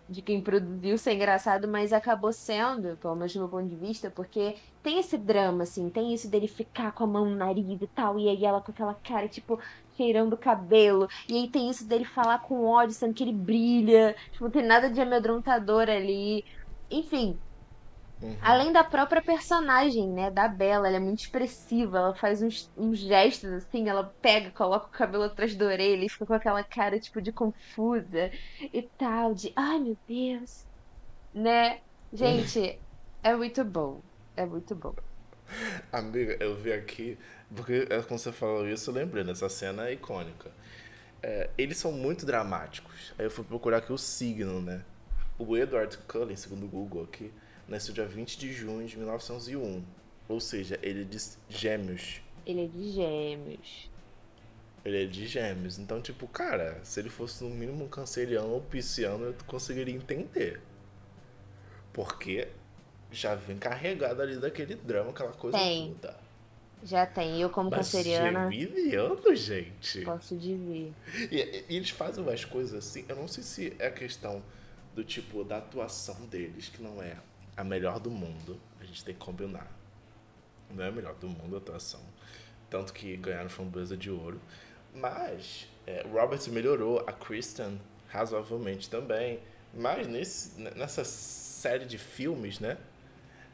de 0.09 0.21
quem 0.21 0.41
produziu 0.41 0.97
ser 0.97 1.13
engraçado, 1.13 1.67
mas 1.67 1.91
acabou 1.91 2.31
sendo, 2.31 2.95
pelo 2.97 3.15
menos 3.15 3.33
do 3.33 3.39
meu 3.39 3.49
ponto 3.49 3.67
de 3.67 3.75
vista, 3.75 4.09
porque 4.09 4.55
tem 4.81 4.99
esse 4.99 5.17
drama, 5.17 5.63
assim, 5.63 5.89
tem 5.89 6.13
isso 6.13 6.29
dele 6.29 6.47
ficar 6.47 6.93
com 6.93 7.03
a 7.03 7.07
mão 7.07 7.25
no 7.25 7.35
nariz 7.35 7.81
e 7.81 7.87
tal, 7.87 8.17
e 8.17 8.29
aí 8.29 8.45
ela 8.45 8.61
com 8.61 8.71
aquela 8.71 8.93
cara, 8.93 9.27
tipo, 9.27 9.59
cheirando 9.97 10.33
o 10.33 10.39
cabelo, 10.39 11.07
e 11.29 11.35
aí 11.35 11.51
tem 11.51 11.69
isso 11.69 11.87
dele 11.87 12.05
falar 12.05 12.39
com 12.41 12.65
ódio, 12.65 12.95
sendo 12.95 13.13
que 13.15 13.23
ele 13.23 13.33
brilha, 13.33 14.13
tipo, 14.31 14.45
não 14.45 14.51
tem 14.51 14.63
nada 14.65 14.89
de 14.91 15.01
amedrontador 15.01 15.89
ali. 15.89 16.43
Enfim, 16.91 17.41
Uhum. 18.21 18.37
Além 18.39 18.71
da 18.71 18.83
própria 18.83 19.21
personagem, 19.23 20.11
né, 20.13 20.29
da 20.31 20.47
Bella, 20.47 20.87
ela 20.87 20.97
é 20.97 20.99
muito 20.99 21.19
expressiva, 21.19 21.97
ela 21.97 22.15
faz 22.15 22.41
uns, 22.41 22.71
uns 22.77 22.99
gestos 22.99 23.51
assim, 23.51 23.89
ela 23.89 24.13
pega, 24.21 24.51
coloca 24.53 24.87
o 24.87 24.91
cabelo 24.91 25.23
atrás 25.23 25.55
da 25.57 25.65
orelha 25.65 26.05
e 26.05 26.09
fica 26.09 26.25
com 26.25 26.33
aquela 26.33 26.63
cara 26.63 26.99
tipo 26.99 27.21
de 27.21 27.33
confusa 27.33 28.29
e 28.73 28.89
tal, 28.97 29.33
de 29.33 29.51
ai 29.55 29.79
meu 29.79 29.97
Deus, 30.07 30.65
né? 31.33 31.81
Gente, 32.13 32.83
é 33.23 33.35
muito 33.35 33.65
bom, 33.65 34.03
é 34.35 34.45
muito 34.45 34.75
bom. 34.75 34.95
Amiga, 35.91 36.37
eu 36.39 36.55
vi 36.55 36.71
aqui, 36.73 37.17
porque 37.55 37.87
é, 37.89 38.01
quando 38.01 38.19
você 38.19 38.31
falou 38.31 38.67
isso, 38.67 38.89
eu 38.89 38.93
lembrei 38.93 39.23
dessa 39.23 39.47
cena 39.47 39.89
icônica. 39.91 40.51
É, 41.21 41.49
eles 41.57 41.77
são 41.77 41.91
muito 41.91 42.25
dramáticos. 42.25 43.13
Aí 43.17 43.25
eu 43.25 43.31
fui 43.31 43.43
procurar 43.43 43.77
aqui 43.77 43.91
o 43.91 43.97
signo, 43.97 44.61
né? 44.61 44.83
O 45.39 45.55
Edward 45.55 45.97
Cullen, 45.99 46.35
segundo 46.35 46.65
o 46.65 46.69
Google 46.69 47.03
aqui, 47.03 47.31
nasceu 47.67 47.93
dia 47.93 48.05
20 48.05 48.37
de 48.37 48.51
junho 48.51 48.87
de 48.87 48.97
1901. 48.97 49.83
Ou 50.27 50.39
seja, 50.39 50.77
ele 50.81 51.01
é 51.01 51.05
de 51.05 51.17
gêmeos. 51.49 52.21
Ele 52.45 52.65
é 52.65 52.67
de 52.67 52.91
gêmeos. 52.91 53.89
Ele 54.83 55.03
é 55.03 55.05
de 55.05 55.27
gêmeos. 55.27 55.79
Então, 55.79 56.01
tipo, 56.01 56.27
cara, 56.27 56.79
se 56.83 56.99
ele 56.99 57.09
fosse 57.09 57.43
no 57.43 57.49
mínimo 57.49 57.85
um 57.85 57.87
canceriano 57.87 58.49
ou 58.49 58.61
pisciano, 58.61 59.25
eu 59.25 59.35
conseguiria 59.45 59.93
entender. 59.93 60.61
Porque 61.93 62.47
já 63.11 63.35
vem 63.35 63.57
carregado 63.57 64.21
ali 64.21 64.37
daquele 64.37 64.75
drama, 64.75 65.11
aquela 65.11 65.31
coisa 65.31 65.57
Tem. 65.57 65.93
toda. 65.95 66.26
Já 66.83 67.05
tem. 67.05 67.41
Eu, 67.41 67.49
como 67.49 67.69
Mas 67.69 67.79
canceriana, 67.79 68.51
geminiano, 68.51 69.35
gente. 69.35 70.01
posso 70.01 70.35
dizer. 70.37 70.93
E, 71.31 71.65
e 71.69 71.75
eles 71.75 71.89
fazem 71.89 72.23
umas 72.23 72.45
coisas 72.45 72.73
assim, 72.73 73.03
eu 73.07 73.15
não 73.15 73.27
sei 73.27 73.43
se 73.43 73.75
é 73.79 73.89
questão 73.89 74.43
do 74.95 75.03
tipo 75.03 75.43
da 75.43 75.57
atuação 75.57 76.15
deles, 76.27 76.69
que 76.69 76.81
não 76.81 77.01
é 77.01 77.17
a 77.55 77.63
melhor 77.63 77.99
do 77.99 78.11
mundo, 78.11 78.59
a 78.79 78.85
gente 78.85 79.03
tem 79.03 79.13
que 79.13 79.19
combinar. 79.19 79.67
Não 80.69 80.83
é 80.83 80.89
a 80.89 80.91
melhor 80.91 81.15
do 81.15 81.27
mundo 81.27 81.55
a 81.55 81.57
atuação. 81.57 82.01
Tanto 82.69 82.93
que 82.93 83.15
ganharam 83.17 83.49
framboesa 83.49 83.95
de 83.95 84.11
ouro. 84.11 84.39
Mas 84.93 85.67
é, 85.85 86.05
o 86.05 86.09
Robert 86.09 86.39
melhorou, 86.49 87.03
a 87.07 87.13
Kristen 87.13 87.79
razoavelmente 88.07 88.89
também. 88.89 89.39
Mas 89.73 90.07
nesse, 90.07 90.59
nessa 90.59 91.03
série 91.03 91.85
de 91.85 91.97
filmes, 91.97 92.59
né? 92.59 92.77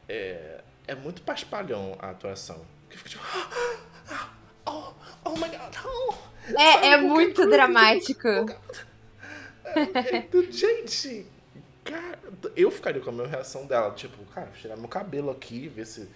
É, 0.08 0.60
é 0.86 0.94
muito 0.94 1.22
paspalhão 1.22 1.96
a 1.98 2.10
atuação. 2.10 2.64
Que 2.94 2.98
fica 2.98 3.10
tipo. 3.10 3.24
Oh, 4.66 4.92
oh 5.24 5.30
my 5.36 5.48
god, 5.48 5.74
oh! 5.84 6.12
Sabe, 6.46 6.56
É, 6.58 6.86
é 6.92 6.96
muito 7.00 7.34
coisa, 7.36 7.50
dramático. 7.50 8.28
é, 9.64 10.52
gente, 10.52 11.26
cara, 11.84 12.18
eu 12.56 12.70
ficaria 12.70 13.00
com 13.02 13.10
a 13.10 13.12
mesma 13.12 13.28
reação 13.30 13.66
dela. 13.66 13.90
Tipo, 13.94 14.24
cara, 14.26 14.50
tirar 14.60 14.76
meu 14.76 14.88
cabelo 14.88 15.30
aqui, 15.30 15.68
ver 15.68 15.86
se. 15.86 16.08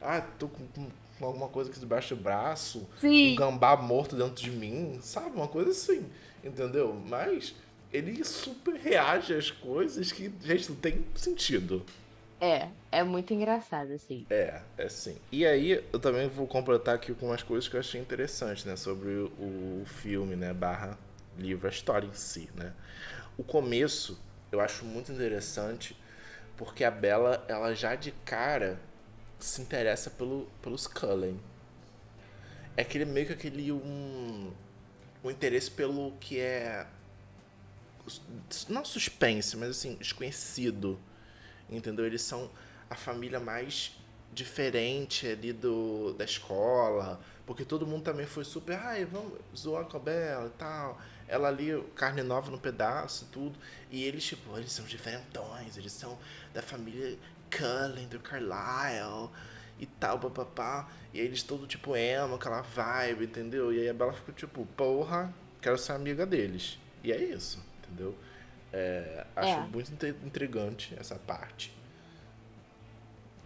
Ah, 0.00 0.20
tô 0.20 0.48
com, 0.48 0.66
com- 0.68 0.90
com 1.18 1.24
alguma 1.26 1.48
coisa 1.48 1.70
aqui 1.70 1.80
debaixo 1.80 2.14
do 2.14 2.22
braço. 2.22 2.86
Sim. 3.00 3.32
Um 3.32 3.36
gambá 3.36 3.76
morto 3.76 4.14
dentro 4.14 4.34
de 4.42 4.50
mim, 4.50 4.98
sabe? 5.02 5.30
Uma 5.34 5.48
coisa 5.48 5.70
assim, 5.70 6.08
entendeu? 6.44 6.94
Mas 7.08 7.54
ele 7.92 8.22
super 8.24 8.74
reage 8.74 9.34
às 9.34 9.50
coisas 9.50 10.12
que, 10.12 10.32
gente, 10.42 10.68
não 10.70 10.76
tem 10.76 11.04
sentido. 11.16 11.84
É, 12.40 12.68
é 12.92 13.02
muito 13.02 13.34
engraçado, 13.34 13.92
assim. 13.92 14.24
É, 14.30 14.60
é 14.76 14.88
sim. 14.88 15.16
E 15.32 15.44
aí, 15.44 15.84
eu 15.92 15.98
também 15.98 16.28
vou 16.28 16.46
completar 16.46 16.94
aqui 16.94 17.12
com 17.12 17.26
umas 17.26 17.42
coisas 17.42 17.68
que 17.68 17.74
eu 17.74 17.80
achei 17.80 18.00
interessantes, 18.00 18.64
né? 18.64 18.76
Sobre 18.76 19.10
o, 19.10 19.82
filme, 19.86 20.36
né? 20.36 20.52
Barra 20.52 20.96
livro, 21.36 21.66
a 21.66 21.70
história 21.70 22.06
em 22.06 22.12
si, 22.12 22.48
né? 22.54 22.72
O 23.36 23.42
começo, 23.42 24.20
eu 24.52 24.60
acho 24.60 24.84
muito 24.84 25.12
interessante, 25.12 25.96
porque 26.56 26.84
a 26.84 26.90
Bella, 26.90 27.44
ela 27.48 27.74
já 27.74 27.94
de 27.94 28.12
cara 28.24 28.78
se 29.38 29.60
interessa 29.62 30.10
pelo, 30.10 30.48
pelos 30.62 30.86
Cullen. 30.86 31.40
É 32.76 32.82
aquele 32.82 33.04
meio 33.04 33.26
que 33.26 33.32
aquele 33.32 33.72
um, 33.72 34.52
um 35.24 35.30
interesse 35.30 35.70
pelo 35.70 36.12
que 36.20 36.38
é 36.38 36.86
não 38.68 38.84
suspense, 38.84 39.56
mas 39.56 39.70
assim, 39.70 39.96
desconhecido. 39.96 40.98
Entendeu? 41.68 42.06
Eles 42.06 42.22
são 42.22 42.50
a 42.88 42.94
família 42.94 43.38
mais 43.38 43.96
diferente 44.32 45.26
ali 45.26 45.52
do, 45.52 46.14
da 46.14 46.24
escola. 46.24 47.20
Porque 47.46 47.64
todo 47.64 47.86
mundo 47.86 48.02
também 48.02 48.26
foi 48.26 48.44
super, 48.44 48.76
ai, 48.78 49.04
vamos 49.06 49.38
zoar 49.56 49.86
com 49.86 49.96
a 49.96 50.00
Bela 50.00 50.46
e 50.46 50.58
tal. 50.58 51.00
Ela 51.26 51.48
ali, 51.48 51.82
carne 51.94 52.22
nova 52.22 52.50
no 52.50 52.58
pedaço 52.58 53.26
tudo. 53.32 53.58
E 53.90 54.04
eles, 54.04 54.24
tipo, 54.24 54.56
eles 54.56 54.72
são 54.72 54.84
diferentões, 54.84 55.76
eles 55.76 55.92
são 55.92 56.18
da 56.52 56.60
família 56.60 57.18
Cullen, 57.50 58.06
do 58.08 58.20
Carlisle 58.20 59.30
e 59.78 59.86
tal, 59.86 60.18
papapá. 60.18 60.90
E 61.12 61.20
aí 61.20 61.26
eles 61.26 61.42
todo 61.42 61.66
tipo 61.66 61.96
emo, 61.96 62.34
aquela 62.34 62.60
vibe, 62.60 63.24
entendeu? 63.24 63.72
E 63.72 63.80
aí 63.80 63.88
a 63.88 63.94
Bela 63.94 64.12
ficou 64.12 64.34
tipo, 64.34 64.66
porra, 64.76 65.32
quero 65.60 65.78
ser 65.78 65.92
amiga 65.92 66.26
deles. 66.26 66.78
E 67.02 67.12
é 67.12 67.16
isso, 67.16 67.64
entendeu? 67.82 68.14
É, 68.72 69.26
acho 69.34 69.58
É. 69.58 69.60
muito 69.60 70.06
intrigante 70.24 70.94
essa 70.98 71.16
parte. 71.16 71.74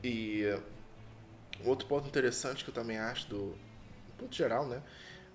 E 0.03 0.45
outro 1.65 1.87
ponto 1.87 2.09
interessante 2.09 2.65
que 2.65 2.71
eu 2.71 2.75
também 2.75 2.99
acho 2.99 3.29
do 3.29 3.57
ponto 4.19 4.35
geral, 4.35 4.67
né, 4.67 4.83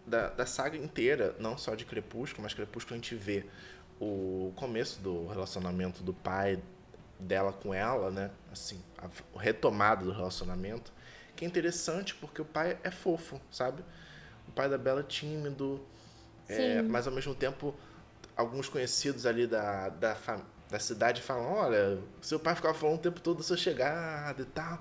da, 0.05 0.29
da 0.29 0.45
saga 0.45 0.77
inteira, 0.77 1.35
não 1.39 1.57
só 1.57 1.75
de 1.75 1.85
Crepúsculo, 1.85 2.43
mas 2.43 2.53
Crepúsculo 2.53 2.95
a 2.95 2.97
gente 2.97 3.15
vê 3.15 3.45
o 3.99 4.51
começo 4.55 4.99
do 5.01 5.27
relacionamento 5.27 6.03
do 6.03 6.13
pai 6.13 6.61
dela 7.19 7.51
com 7.51 7.73
ela, 7.73 8.11
né, 8.11 8.29
assim, 8.51 8.81
a, 8.97 9.09
o 9.33 9.37
retomado 9.37 10.05
do 10.05 10.11
relacionamento, 10.11 10.91
que 11.35 11.45
é 11.45 11.47
interessante 11.47 12.13
porque 12.15 12.41
o 12.41 12.45
pai 12.45 12.77
é 12.83 12.91
fofo, 12.91 13.39
sabe? 13.51 13.83
O 14.47 14.51
pai 14.51 14.69
da 14.69 14.77
Bella 14.77 15.01
é 15.01 15.03
tímido, 15.03 15.85
é, 16.47 16.81
mas 16.81 17.05
ao 17.07 17.13
mesmo 17.13 17.35
tempo 17.35 17.75
alguns 18.37 18.69
conhecidos 18.69 19.25
ali 19.25 19.47
da, 19.47 19.89
da, 19.89 20.15
da 20.69 20.79
cidade 20.79 21.21
falam, 21.21 21.51
olha, 21.51 21.99
seu 22.21 22.39
pai 22.39 22.55
ficava 22.55 22.73
falando 22.73 22.97
o 22.97 23.01
tempo 23.01 23.19
todo 23.19 23.37
da 23.37 23.43
sua 23.43 23.57
chegada 23.57 24.43
e 24.43 24.45
tal. 24.45 24.79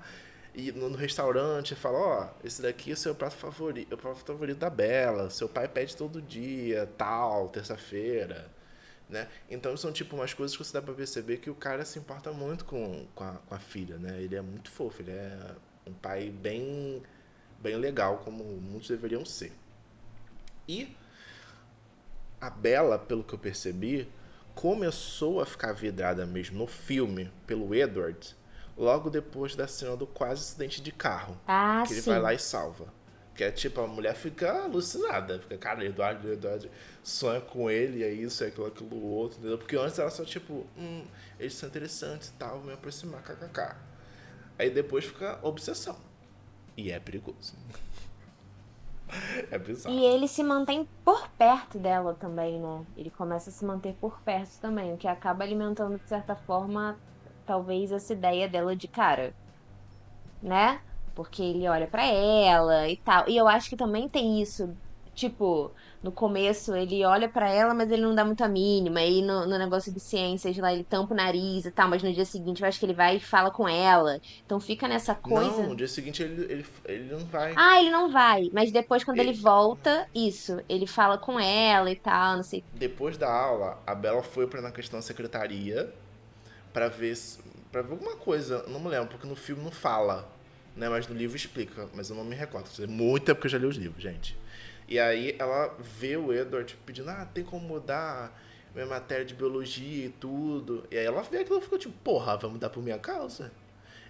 E 0.53 0.71
no, 0.71 0.89
no 0.89 0.97
restaurante 0.97 1.75
fala, 1.75 1.97
ó, 1.97 2.29
esse 2.43 2.61
daqui 2.61 2.91
é 2.91 2.93
o 2.93 2.97
seu 2.97 3.13
prato 3.13 3.35
favorito, 3.35 3.91
é 3.91 3.95
o 3.95 3.97
prato 3.97 4.19
favorito 4.19 4.57
da 4.57 4.69
Bela, 4.69 5.29
seu 5.29 5.47
pai 5.49 5.67
pede 5.67 5.95
todo 5.95 6.21
dia, 6.21 6.89
tal, 6.97 7.49
terça-feira, 7.49 8.49
né? 9.09 9.27
Então 9.49 9.75
são 9.77 9.91
tipo 9.91 10.15
umas 10.15 10.33
coisas 10.33 10.57
que 10.57 10.63
você 10.63 10.73
dá 10.73 10.81
pra 10.81 10.95
perceber 10.95 11.37
que 11.37 11.49
o 11.49 11.55
cara 11.55 11.85
se 11.85 11.99
importa 11.99 12.31
muito 12.31 12.65
com, 12.65 13.05
com, 13.13 13.23
a, 13.23 13.33
com 13.33 13.55
a 13.55 13.59
filha, 13.59 13.97
né? 13.97 14.19
Ele 14.21 14.35
é 14.35 14.41
muito 14.41 14.71
fofo, 14.71 15.01
ele 15.01 15.11
é 15.11 15.37
um 15.85 15.93
pai 15.93 16.29
bem, 16.29 17.03
bem 17.59 17.75
legal, 17.75 18.17
como 18.25 18.43
muitos 18.43 18.89
deveriam 18.89 19.23
ser. 19.23 19.53
E 20.67 20.95
a 22.39 22.49
Bella, 22.49 22.99
pelo 22.99 23.23
que 23.23 23.33
eu 23.33 23.39
percebi, 23.39 24.07
começou 24.53 25.41
a 25.41 25.45
ficar 25.45 25.73
vidrada 25.73 26.25
mesmo 26.25 26.57
no 26.57 26.67
filme 26.67 27.31
pelo 27.45 27.73
Edward 27.75 28.35
logo 28.77 29.09
depois 29.09 29.55
da 29.55 29.67
cena 29.67 29.95
do 29.97 30.05
quase 30.05 30.41
acidente 30.41 30.81
de 30.81 30.91
carro. 30.91 31.39
Ah, 31.47 31.83
que 31.85 31.93
ele 31.93 32.01
sim. 32.01 32.09
vai 32.09 32.19
lá 32.19 32.33
e 32.33 32.39
salva. 32.39 32.93
Que 33.35 33.43
é 33.43 33.51
tipo, 33.51 33.81
a 33.81 33.87
mulher 33.87 34.15
fica 34.15 34.63
alucinada. 34.63 35.39
Fica, 35.39 35.57
cara, 35.57 35.85
Eduardo, 35.85 36.31
Eduardo 36.31 36.69
sonha 37.03 37.39
com 37.41 37.69
ele, 37.69 38.03
é 38.03 38.11
isso, 38.11 38.43
é 38.43 38.47
aquilo, 38.47 38.65
aquilo 38.65 39.03
outro, 39.03 39.39
entendeu? 39.39 39.57
Porque 39.57 39.75
antes 39.75 39.97
ela 39.99 40.09
só, 40.09 40.25
tipo, 40.25 40.65
hum, 40.77 41.05
eles 41.39 41.53
são 41.53 41.69
interessantes 41.69 42.29
e 42.29 42.33
tal, 42.33 42.57
vou 42.57 42.67
me 42.67 42.73
aproximar, 42.73 43.21
kkk. 43.23 43.75
Aí 44.57 44.69
depois 44.71 45.05
fica 45.05 45.39
obsessão. 45.43 45.97
E 46.75 46.91
é 46.91 46.99
perigoso. 46.99 47.55
é 49.51 49.57
bizarro. 49.57 49.95
E 49.95 50.05
ele 50.05 50.27
se 50.27 50.43
mantém 50.43 50.87
por 51.03 51.29
perto 51.37 51.79
dela 51.79 52.13
também, 52.15 52.59
né? 52.59 52.85
Ele 52.95 53.09
começa 53.11 53.49
a 53.49 53.53
se 53.53 53.65
manter 53.65 53.95
por 53.95 54.21
perto 54.23 54.59
também, 54.59 54.93
o 54.93 54.97
que 54.97 55.07
acaba 55.07 55.43
alimentando, 55.43 55.97
de 55.99 56.07
certa 56.07 56.35
forma, 56.35 56.99
talvez 57.45 57.91
essa 57.91 58.13
ideia 58.13 58.47
dela 58.49 58.75
de 58.75 58.87
cara, 58.87 59.33
né? 60.41 60.81
Porque 61.15 61.41
ele 61.41 61.67
olha 61.67 61.87
pra 61.87 62.05
ela 62.05 62.87
e 62.89 62.97
tal. 62.97 63.27
E 63.27 63.35
eu 63.37 63.47
acho 63.47 63.69
que 63.69 63.77
também 63.77 64.09
tem 64.09 64.41
isso, 64.41 64.77
tipo, 65.13 65.73
no 66.03 66.11
começo 66.11 66.75
ele 66.75 67.03
olha 67.03 67.27
pra 67.27 67.49
ela, 67.49 67.73
mas 67.73 67.91
ele 67.91 68.03
não 68.03 68.13
dá 68.15 68.23
muita 68.23 68.47
mínima. 68.47 68.99
Aí 68.99 69.21
no, 69.21 69.45
no 69.47 69.57
negócio 69.57 69.91
de 69.91 69.99
ciências 69.99 70.55
lá 70.57 70.71
ele 70.73 70.83
tampa 70.83 71.13
o 71.13 71.17
nariz 71.17 71.65
e 71.65 71.71
tal, 71.71 71.89
mas 71.89 72.03
no 72.03 72.13
dia 72.13 72.23
seguinte 72.25 72.61
eu 72.61 72.67
acho 72.67 72.79
que 72.79 72.85
ele 72.85 72.93
vai 72.93 73.17
e 73.17 73.19
fala 73.19 73.49
com 73.51 73.67
ela. 73.67 74.21
Então 74.45 74.59
fica 74.59 74.87
nessa 74.87 75.15
coisa. 75.15 75.49
Não, 75.63 75.69
no 75.69 75.75
dia 75.75 75.87
seguinte 75.87 76.21
ele, 76.21 76.43
ele, 76.51 76.65
ele 76.85 77.11
não 77.11 77.19
vai. 77.25 77.53
Ah, 77.55 77.79
ele 77.81 77.89
não 77.89 78.11
vai. 78.11 78.49
Mas 78.53 78.71
depois, 78.71 79.03
quando 79.03 79.19
ele 79.19 79.29
Ele- 79.31 79.39
volta, 79.39 80.07
isso. 80.13 80.59
Ele 80.69 80.85
fala 80.87 81.17
com 81.17 81.39
ela 81.39 81.91
e 81.91 81.95
tal, 81.95 82.37
não 82.37 82.43
sei. 82.43 82.63
Depois 82.73 83.17
da 83.17 83.31
aula, 83.31 83.81
a 83.85 83.95
Bela 83.95 84.21
foi 84.23 84.47
pra 84.47 84.61
na 84.61 84.71
questão 84.71 84.99
da 84.99 85.03
secretaria 85.03 85.91
pra 86.71 86.87
ver, 86.89 87.15
se- 87.15 87.39
pra 87.71 87.81
ver 87.81 87.91
alguma 87.93 88.15
coisa. 88.15 88.63
Não 88.67 88.79
me 88.79 88.87
lembro, 88.87 89.07
porque 89.09 89.27
no 89.27 89.35
filme 89.35 89.63
não 89.63 89.71
fala, 89.71 90.29
né? 90.75 90.87
Mas 90.89 91.07
no 91.07 91.15
livro 91.15 91.35
explica. 91.35 91.89
Mas 91.95 92.09
eu 92.09 92.15
não 92.15 92.23
me 92.23 92.35
recordo. 92.35 92.67
Faz 92.67 92.87
muito 92.87 93.23
tempo 93.25 93.41
que 93.41 93.47
eu 93.47 93.51
já 93.51 93.57
li 93.57 93.65
os 93.65 93.75
livros, 93.77 94.01
gente. 94.03 94.37
E 94.87 94.99
aí 94.99 95.35
ela 95.37 95.75
vê 95.79 96.15
o 96.15 96.31
Edward 96.33 96.77
pedindo, 96.85 97.09
ah, 97.09 97.25
tem 97.25 97.43
como 97.43 97.67
mudar 97.67 98.39
minha 98.73 98.85
matéria 98.85 99.25
de 99.25 99.33
biologia 99.33 100.05
e 100.05 100.09
tudo. 100.09 100.87
E 100.89 100.97
aí 100.97 101.05
ela 101.05 101.21
vê 101.23 101.39
aquilo 101.39 101.59
e 101.59 101.61
ficou 101.61 101.77
tipo, 101.77 101.93
porra, 102.03 102.37
vai 102.37 102.49
mudar 102.49 102.69
por 102.69 102.81
minha 102.81 102.97
causa? 102.97 103.51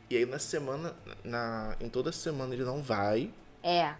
E 0.09 0.15
aí 0.15 0.25
na 0.25 0.39
semana, 0.39 0.95
na, 1.23 1.75
em 1.81 1.89
toda 1.89 2.11
semana 2.11 2.53
ele 2.53 2.63
não 2.63 2.81
vai. 2.81 3.31
É. 3.63 3.95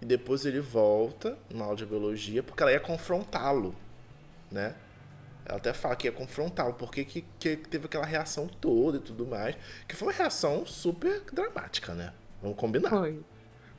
E 0.00 0.04
depois 0.04 0.44
ele 0.44 0.60
volta 0.60 1.38
na 1.50 1.64
aula 1.64 1.76
de 1.76 1.86
biologia, 1.86 2.42
porque 2.42 2.62
ela 2.62 2.72
ia 2.72 2.80
confrontá-lo, 2.80 3.74
né? 4.50 4.74
Ela 5.44 5.58
até 5.58 5.72
fala 5.72 5.96
que 5.96 6.06
ia 6.06 6.12
confrontá-lo, 6.12 6.74
porque 6.74 7.04
que, 7.04 7.24
que 7.38 7.56
teve 7.56 7.86
aquela 7.86 8.06
reação 8.06 8.48
toda 8.48 8.98
e 8.98 9.00
tudo 9.00 9.26
mais. 9.26 9.56
Que 9.86 9.94
foi 9.94 10.08
uma 10.08 10.14
reação 10.14 10.64
super 10.64 11.22
dramática, 11.32 11.94
né? 11.94 12.12
Vamos 12.42 12.56
combinar. 12.56 12.90
Foi. 12.90 13.20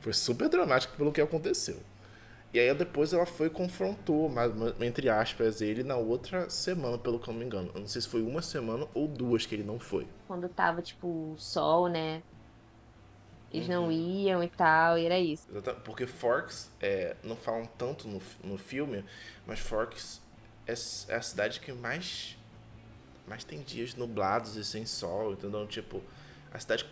Foi 0.00 0.12
super 0.12 0.48
dramática 0.48 0.94
pelo 0.96 1.12
que 1.12 1.20
aconteceu. 1.20 1.80
E 2.52 2.60
aí 2.60 2.72
depois 2.74 3.12
ela 3.12 3.26
foi 3.26 3.46
e 3.48 3.50
confrontou, 3.50 4.28
mas, 4.28 4.52
entre 4.80 5.08
aspas, 5.08 5.60
ele 5.60 5.82
na 5.82 5.96
outra 5.96 6.48
semana, 6.50 6.98
pelo 6.98 7.18
que 7.18 7.28
eu 7.28 7.32
não 7.32 7.40
me 7.40 7.46
engano. 7.46 7.70
Eu 7.74 7.80
não 7.80 7.88
sei 7.88 8.00
se 8.02 8.08
foi 8.08 8.22
uma 8.22 8.42
semana 8.42 8.86
ou 8.94 9.08
duas 9.08 9.46
que 9.46 9.54
ele 9.54 9.64
não 9.64 9.78
foi. 9.80 10.06
Quando 10.26 10.48
tava, 10.48 10.82
tipo, 10.82 11.36
sol, 11.38 11.88
né? 11.88 12.24
Eles 13.52 13.68
não 13.68 13.88
Uhum. 13.88 13.92
iam 13.92 14.42
e 14.42 14.50
tal, 14.50 14.98
e 14.98 15.04
era 15.06 15.16
isso. 15.20 15.48
Porque 15.84 16.06
Forks, 16.06 16.70
é, 16.80 17.14
não 17.22 17.36
falam 17.36 17.66
tanto 17.66 18.08
no, 18.08 18.22
no 18.42 18.56
filme, 18.56 19.04
mas 19.46 19.58
Forks 19.60 20.20
é, 20.66 20.72
é 21.12 21.16
a 21.16 21.22
cidade 21.22 21.60
que 21.60 21.72
mais, 21.72 22.38
mais 23.26 23.44
tem 23.44 23.62
dias 23.62 23.94
nublados 23.94 24.56
e 24.56 24.64
sem 24.64 24.86
sol, 24.86 25.32
entendeu? 25.34 25.66
Tipo, 25.66 26.02
a 26.52 26.58
cidade 26.58 26.86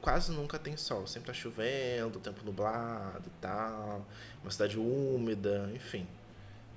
quase 0.00 0.32
nunca 0.32 0.58
tem 0.58 0.76
sol, 0.76 1.06
sempre 1.06 1.28
tá 1.28 1.32
chovendo, 1.32 2.18
tempo 2.20 2.44
nublado 2.44 3.24
e 3.26 3.40
tal, 3.40 4.06
uma 4.42 4.50
cidade 4.50 4.78
úmida, 4.78 5.70
enfim. 5.74 6.06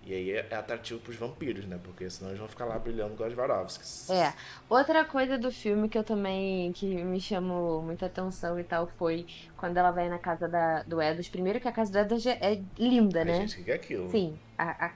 E 0.06 0.14
aí 0.14 0.32
é, 0.32 0.48
é 0.50 0.56
atrativo 0.56 1.00
pros 1.00 1.16
vampiros, 1.16 1.66
né? 1.66 1.80
Porque 1.82 2.10
senão 2.10 2.32
eles 2.32 2.40
vão 2.40 2.50
ficar 2.50 2.66
lá 2.66 2.78
brilhando 2.78 3.14
igual 3.14 3.30
os 3.30 3.36
Varovskis. 3.36 4.10
É. 4.10 4.34
Outra 4.70 5.06
coisa 5.06 5.38
do 5.38 5.50
filme 5.50 5.88
que 5.88 5.98
eu 5.98 6.04
também, 6.04 6.74
que 6.74 6.86
me 6.86 7.22
chamou 7.22 7.82
muita 7.82 8.08
atenção 8.08 8.60
e 8.60 8.66
tal, 8.66 8.88
foi 8.98 9.26
quando 9.56 9.78
ela 9.78 9.92
vai 9.92 10.10
na 10.10 10.20
casa 10.20 10.46
da, 10.50 10.84
do 10.84 11.02
Edward. 11.02 11.30
Primeiro 11.30 11.62
que 11.62 11.70
a 11.70 11.72
casa 11.72 11.90
do 11.90 12.00
Edward 12.00 12.28
é 12.30 12.62
linda, 12.78 13.20
Ai, 13.20 13.26
né? 13.26 13.34
gente, 13.48 13.62
o 13.62 13.64
que 13.64 13.72
é 13.72 13.76
aquilo? 13.76 14.10
Sim. 14.12 14.38
A, 14.58 14.88
a- 14.88 14.94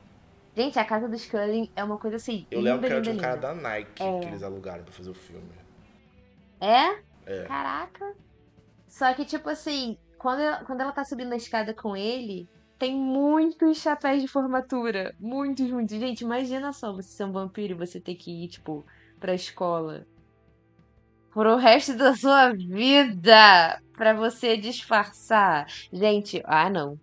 Gente, 0.58 0.80
a 0.80 0.84
casa 0.84 1.08
dos 1.08 1.24
Cullen 1.28 1.70
é 1.76 1.84
uma 1.84 2.00
coisa 2.00 2.16
assim, 2.18 2.48
Eu 2.50 2.60
lembro 2.62 2.82
que 2.88 2.92
era 2.92 3.00
de 3.00 3.12
um 3.12 3.18
cara 3.18 3.36
da 3.36 3.54
Nike 3.54 4.02
É. 4.02 4.20
que 4.22 4.26
eles 4.26 4.42
alugaram 4.42 4.84
pra 4.84 4.92
fazer 4.92 5.12
o 5.12 5.14
filme. 5.14 5.52
É? 6.60 6.98
É. 7.28 7.44
Caraca. 7.44 8.16
Só 8.88 9.14
que, 9.14 9.26
tipo 9.26 9.50
assim, 9.50 9.98
quando 10.18 10.40
ela, 10.40 10.64
quando 10.64 10.82
ela 10.82 10.92
tá 10.92 11.04
subindo 11.04 11.34
a 11.34 11.36
escada 11.38 11.74
com 11.74 11.96
ele, 11.96 12.50
tem 12.80 12.96
muitos 12.96 13.78
chapéus 13.78 14.22
de 14.22 14.28
formatura. 14.28 15.14
Muitos, 15.20 15.70
muitos. 15.70 15.96
Gente, 15.98 16.22
imagina 16.22 16.72
só 16.72 16.94
você 16.94 17.10
ser 17.10 17.26
um 17.26 17.32
vampiro 17.32 17.74
e 17.74 17.78
você 17.78 18.00
ter 18.00 18.16
que 18.16 18.46
ir, 18.46 18.48
tipo, 18.48 18.86
pra 19.20 19.36
escola. 19.36 20.08
Pro 21.32 21.58
resto 21.58 21.96
da 21.96 22.16
sua 22.16 22.54
vida. 22.54 23.82
Pra 23.94 24.14
você 24.14 24.56
disfarçar. 24.56 25.68
Gente, 25.92 26.42
ah, 26.46 26.70
não. 26.70 27.00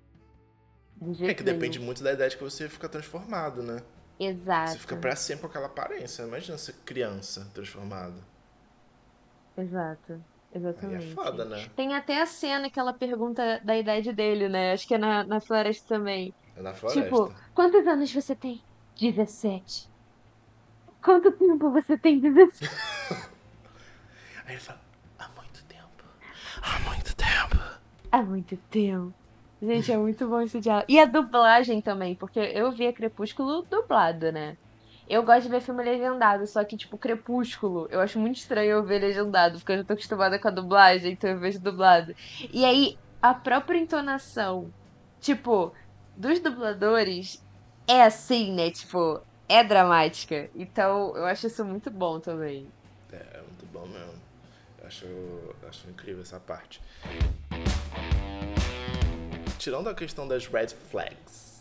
É 1.20 1.34
que 1.34 1.42
depende 1.42 1.78
muito 1.78 2.02
da 2.02 2.12
idade 2.12 2.36
que 2.36 2.42
você 2.42 2.68
fica 2.68 2.88
transformado, 2.88 3.62
né? 3.62 3.82
Exato. 4.18 4.70
Você 4.70 4.78
fica 4.78 4.96
pra 4.96 5.14
sempre 5.14 5.42
com 5.42 5.48
aquela 5.48 5.66
aparência. 5.66 6.22
Imagina 6.22 6.56
ser 6.56 6.72
criança 6.84 7.50
transformada. 7.52 8.33
Exato. 9.56 10.12
Aí 10.12 10.60
Exatamente. 10.60 11.10
é 11.10 11.14
foda, 11.14 11.44
né? 11.44 11.68
Tem 11.74 11.94
até 11.94 12.20
a 12.20 12.26
cena 12.26 12.70
que 12.70 12.78
ela 12.78 12.92
pergunta 12.92 13.60
da 13.64 13.76
idade 13.76 14.12
dele, 14.12 14.48
né? 14.48 14.72
Acho 14.72 14.86
que 14.86 14.94
é 14.94 14.98
na, 14.98 15.24
na 15.24 15.40
floresta 15.40 15.96
também. 15.96 16.32
É 16.56 16.62
na 16.62 16.72
floresta. 16.72 17.02
Tipo, 17.02 17.34
quantos 17.54 17.86
anos 17.86 18.12
você 18.12 18.34
tem? 18.34 18.62
17. 19.00 19.88
Quanto 21.02 21.32
tempo 21.32 21.70
você 21.70 21.98
tem? 21.98 22.20
17. 22.20 22.70
Aí 24.46 24.54
ele 24.54 24.60
fala, 24.60 24.80
há 25.18 25.28
muito 25.28 25.64
tempo. 25.64 26.04
Há 26.62 26.78
muito 26.80 27.16
tempo. 27.16 27.80
Há 28.12 28.22
muito 28.22 28.56
tempo. 28.70 29.14
Gente, 29.60 29.90
é 29.90 29.96
muito 29.96 30.28
bom 30.28 30.40
esse 30.40 30.60
diálogo. 30.60 30.86
E 30.88 31.00
a 31.00 31.06
dublagem 31.06 31.80
também, 31.80 32.14
porque 32.14 32.38
eu 32.38 32.70
via 32.70 32.92
Crepúsculo 32.92 33.62
dublado, 33.62 34.30
né? 34.30 34.56
Eu 35.08 35.22
gosto 35.22 35.42
de 35.42 35.48
ver 35.50 35.60
filme 35.60 35.82
legendado, 35.84 36.46
só 36.46 36.64
que, 36.64 36.76
tipo, 36.76 36.96
Crepúsculo, 36.96 37.86
eu 37.90 38.00
acho 38.00 38.18
muito 38.18 38.36
estranho 38.36 38.70
eu 38.70 38.84
ver 38.84 39.00
legendado, 39.00 39.58
porque 39.58 39.72
eu 39.72 39.78
já 39.78 39.84
tô 39.84 39.92
acostumada 39.92 40.38
com 40.38 40.48
a 40.48 40.50
dublagem, 40.50 41.12
então 41.12 41.30
eu 41.30 41.38
vejo 41.38 41.60
dublado. 41.60 42.14
E 42.52 42.64
aí, 42.64 42.98
a 43.20 43.34
própria 43.34 43.78
entonação, 43.78 44.72
tipo, 45.20 45.72
dos 46.16 46.40
dubladores 46.40 47.44
é 47.86 48.02
assim, 48.02 48.52
né? 48.52 48.70
Tipo, 48.70 49.20
é 49.48 49.62
dramática. 49.62 50.48
Então, 50.54 51.14
eu 51.16 51.26
acho 51.26 51.46
isso 51.46 51.64
muito 51.64 51.90
bom 51.90 52.18
também. 52.18 52.66
É, 53.12 53.16
é 53.16 53.42
muito 53.42 53.66
bom 53.72 53.86
mesmo. 53.86 54.14
Eu 54.80 54.86
acho, 54.86 55.06
eu 55.06 55.68
acho 55.68 55.88
incrível 55.88 56.22
essa 56.22 56.40
parte. 56.40 56.80
Tirando 59.58 59.88
a 59.88 59.94
questão 59.94 60.26
das 60.26 60.46
red 60.46 60.68
flags. 60.68 61.53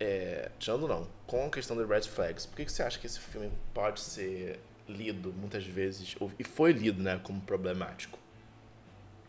É, 0.00 0.50
tirando 0.60 0.86
não, 0.86 1.08
com 1.26 1.46
a 1.46 1.50
questão 1.50 1.76
das 1.76 1.88
red 1.88 2.02
flags, 2.02 2.46
por 2.46 2.56
que, 2.56 2.64
que 2.64 2.72
você 2.72 2.82
acha 2.82 2.98
que 2.98 3.06
esse 3.06 3.18
filme 3.18 3.50
pode 3.74 4.00
ser 4.00 4.60
lido 4.88 5.32
muitas 5.32 5.64
vezes, 5.66 6.14
ou- 6.20 6.30
e 6.38 6.44
foi 6.44 6.72
lido, 6.72 7.02
né, 7.02 7.18
como 7.22 7.40
problemático? 7.40 8.18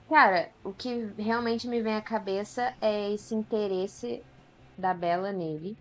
Cara, 0.08 0.52
o 0.64 0.74
que 0.74 0.90
realmente 1.22 1.68
me 1.68 1.82
vem 1.82 1.96
à 1.96 2.02
cabeça 2.02 2.76
é 2.82 3.14
esse 3.14 3.34
interesse 3.36 4.26
da 4.78 4.94
Bella 4.94 5.32
nele, 5.34 5.78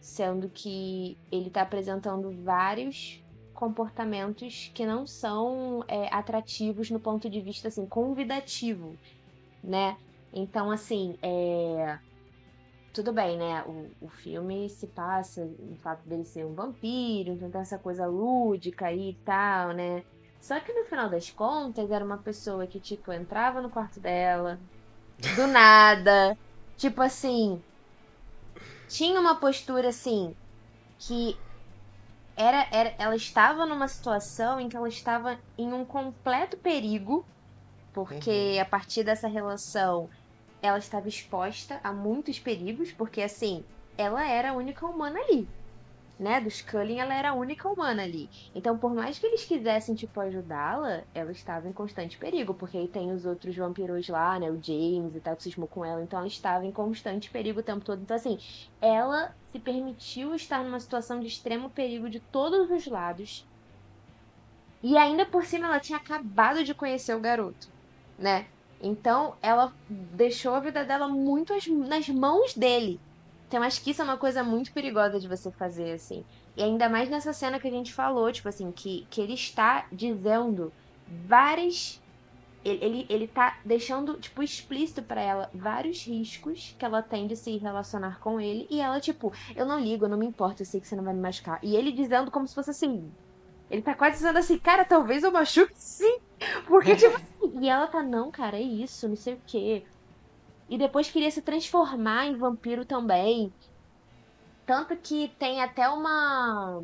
sendo 0.00 0.50
que 0.50 1.18
ele 1.30 1.50
tá 1.50 1.62
apresentando 1.62 2.32
vários 2.44 3.22
comportamentos 3.52 4.70
que 4.74 4.86
não 4.86 5.06
são 5.06 5.82
é, 5.88 6.08
atrativos 6.14 6.90
no 6.90 7.00
ponto 7.00 7.30
de 7.30 7.42
vista 7.42 7.68
assim 7.68 7.86
convidativo, 7.88 8.98
né? 9.62 9.96
Então 10.32 10.70
assim, 10.70 11.16
é 11.22 11.98
tudo 12.92 13.12
bem, 13.12 13.38
né? 13.38 13.62
O, 13.64 13.94
o 14.00 14.08
filme 14.08 14.68
se 14.70 14.88
passa 14.88 15.44
no 15.58 15.76
fato 15.78 16.06
dele 16.08 16.24
ser 16.24 16.44
um 16.46 16.54
vampiro, 16.54 17.30
então 17.32 17.50
tem 17.50 17.60
essa 17.60 17.78
coisa 17.78 18.06
lúdica 18.06 18.86
aí 18.86 19.10
e 19.10 19.20
tal, 19.24 19.72
né? 19.74 20.02
Só 20.40 20.58
que 20.60 20.72
no 20.72 20.86
final 20.86 21.10
das 21.10 21.30
contas 21.30 21.90
era 21.90 22.04
uma 22.04 22.22
pessoa 22.22 22.66
que, 22.66 22.80
tipo, 22.80 23.12
entrava 23.12 23.60
no 23.62 23.70
quarto 23.70 24.00
dela, 24.00 24.60
do 25.32 25.46
nada, 25.48 26.36
tipo 26.76 27.02
assim, 27.02 27.62
tinha 28.86 29.20
uma 29.20 29.38
postura 29.38 29.88
assim, 29.88 30.34
que 30.98 31.44
era, 32.36 32.68
era, 32.72 32.94
ela 32.98 33.16
estava 33.16 33.66
numa 33.66 33.88
situação 33.88 34.60
em 34.60 34.68
que 34.68 34.76
ela 34.76 34.88
estava 34.88 35.38
em 35.58 35.72
um 35.72 35.84
completo 35.84 36.58
perigo, 36.58 37.28
porque 37.92 38.58
a 38.60 38.66
partir 38.66 39.04
dessa 39.04 39.28
relação 39.28 40.08
ela 40.62 40.78
estava 40.78 41.08
exposta 41.08 41.80
a 41.82 41.92
muitos 41.92 42.38
perigos, 42.38 42.92
porque 42.92 43.22
assim, 43.22 43.64
ela 43.96 44.26
era 44.26 44.50
a 44.50 44.54
única 44.54 44.86
humana 44.86 45.18
ali. 45.20 45.48
Né, 46.18 46.40
dos 46.40 46.60
Cullen, 46.60 46.98
ela 47.00 47.14
era 47.14 47.30
a 47.30 47.34
única 47.34 47.68
humana 47.68 48.02
ali. 48.02 48.28
Então, 48.52 48.76
por 48.76 48.92
mais 48.92 49.20
que 49.20 49.26
eles 49.26 49.44
quisessem, 49.44 49.94
tipo, 49.94 50.18
ajudá-la, 50.20 51.04
ela 51.14 51.30
estava 51.30 51.68
em 51.68 51.72
constante 51.72 52.18
perigo, 52.18 52.54
porque 52.54 52.76
aí 52.76 52.88
tem 52.88 53.12
os 53.12 53.24
outros 53.24 53.54
vampiros 53.54 54.08
lá, 54.08 54.36
né, 54.36 54.50
o 54.50 54.60
James 54.60 55.14
e 55.14 55.20
tal, 55.20 55.36
que 55.36 55.44
cismou 55.44 55.68
com 55.68 55.84
ela, 55.84 56.02
então 56.02 56.18
ela 56.18 56.26
estava 56.26 56.66
em 56.66 56.72
constante 56.72 57.30
perigo 57.30 57.60
o 57.60 57.62
tempo 57.62 57.84
todo. 57.84 58.02
Então, 58.02 58.16
assim, 58.16 58.36
ela 58.80 59.32
se 59.52 59.60
permitiu 59.60 60.34
estar 60.34 60.64
numa 60.64 60.80
situação 60.80 61.20
de 61.20 61.28
extremo 61.28 61.70
perigo 61.70 62.10
de 62.10 62.18
todos 62.18 62.68
os 62.68 62.86
lados. 62.88 63.48
E 64.82 64.96
ainda 64.96 65.24
por 65.26 65.44
cima 65.44 65.66
ela 65.68 65.80
tinha 65.80 65.98
acabado 65.98 66.64
de 66.64 66.74
conhecer 66.74 67.14
o 67.14 67.20
garoto, 67.20 67.68
né? 68.18 68.50
Então 68.80 69.36
ela 69.42 69.72
deixou 69.88 70.54
a 70.54 70.60
vida 70.60 70.84
dela 70.84 71.08
muito 71.08 71.52
as- 71.54 71.66
nas 71.88 72.08
mãos 72.08 72.52
dele. 72.56 73.00
Então 73.46 73.62
acho 73.62 73.82
que 73.82 73.90
isso 73.90 74.02
é 74.02 74.04
uma 74.04 74.18
coisa 74.18 74.42
muito 74.44 74.70
perigosa 74.72 75.18
de 75.18 75.28
você 75.28 75.50
fazer, 75.58 75.92
assim. 75.94 76.24
E 76.56 76.62
ainda 76.62 76.88
mais 76.88 77.08
nessa 77.10 77.32
cena 77.32 77.58
que 77.60 77.68
a 77.68 77.70
gente 77.70 77.92
falou, 77.94 78.30
tipo 78.32 78.48
assim, 78.48 78.72
que, 78.72 79.06
que 79.10 79.20
ele 79.20 79.34
está 79.34 79.86
dizendo 79.92 80.72
várias. 81.06 82.02
Ele, 82.64 82.84
ele, 82.84 83.06
ele 83.08 83.28
tá 83.28 83.54
deixando, 83.64 84.18
tipo, 84.20 84.42
explícito 84.42 85.02
pra 85.04 85.20
ela 85.22 85.48
vários 85.54 86.04
riscos 86.06 86.74
que 86.78 86.84
ela 86.84 87.02
tem 87.02 87.26
de 87.26 87.36
se 87.36 87.56
relacionar 87.58 88.18
com 88.20 88.40
ele. 88.40 88.66
E 88.70 88.80
ela, 88.80 89.00
tipo, 89.00 89.32
eu 89.56 89.64
não 89.66 89.78
ligo, 89.80 90.04
eu 90.04 90.08
não 90.08 90.18
me 90.18 90.26
importo, 90.26 90.62
eu 90.62 90.66
sei 90.66 90.80
que 90.80 90.86
você 90.88 90.96
não 90.96 91.04
vai 91.04 91.14
me 91.14 91.20
machucar. 91.20 91.58
E 91.62 91.76
ele 91.76 91.92
dizendo 91.92 92.30
como 92.30 92.46
se 92.48 92.54
fosse 92.54 92.70
assim. 92.70 93.12
Ele 93.70 93.82
tá 93.82 93.94
quase 93.94 94.16
dizendo 94.18 94.38
assim, 94.38 94.58
cara, 94.60 94.84
talvez 94.84 95.22
eu 95.24 95.32
machuque 95.32 95.72
sim. 95.76 96.18
Porque, 96.66 96.96
tipo 96.96 97.16
E 97.60 97.68
ela 97.68 97.86
tá, 97.88 98.02
não, 98.02 98.30
cara, 98.30 98.56
é 98.58 98.62
isso, 98.62 99.08
não 99.08 99.16
sei 99.16 99.34
o 99.34 99.42
quê. 99.46 99.84
E 100.68 100.78
depois 100.78 101.10
queria 101.10 101.30
se 101.30 101.42
transformar 101.42 102.26
em 102.26 102.36
vampiro 102.38 102.86
também. 102.86 103.54
Tanto 104.66 104.96
que 105.00 105.28
tem 105.38 105.62
até 105.62 105.88
uma. 105.88 106.82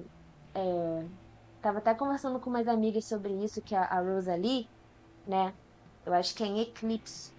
é, 0.54 1.08
tava 1.60 1.78
até 1.78 1.94
conversando 1.94 2.40
com 2.40 2.50
umas 2.50 2.68
amigas 2.68 3.06
sobre 3.06 3.32
isso, 3.44 3.62
que 3.62 3.74
a, 3.74 3.84
a 3.84 4.00
Rosalie, 4.02 4.70
né? 5.26 5.54
Eu 6.04 6.14
acho 6.14 6.34
que 6.34 6.42
é 6.44 6.46
em 6.46 6.60
Eclipse. 6.60 7.32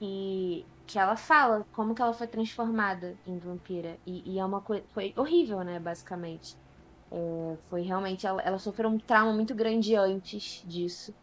E 0.00 0.66
que 0.86 0.98
ela 0.98 1.16
fala 1.16 1.64
como 1.72 1.94
que 1.94 2.02
ela 2.02 2.12
foi 2.14 2.28
transformada 2.28 3.18
em 3.26 3.38
vampira. 3.38 3.98
E, 4.06 4.34
e 4.34 4.38
é 4.38 4.44
uma 4.44 4.62
coisa. 4.62 4.86
Foi 4.94 5.12
horrível, 5.16 5.62
né, 5.64 5.80
basicamente. 5.80 6.56
É, 7.12 7.16
foi 7.68 7.82
realmente. 7.82 8.26
Ela, 8.26 8.42
ela, 8.42 8.58
sofreu 8.58 8.90
um 8.90 8.98
trauma 8.98 9.32
muito 9.34 9.54
grande 9.54 9.94
antes 9.96 10.60
disso. 10.64 11.14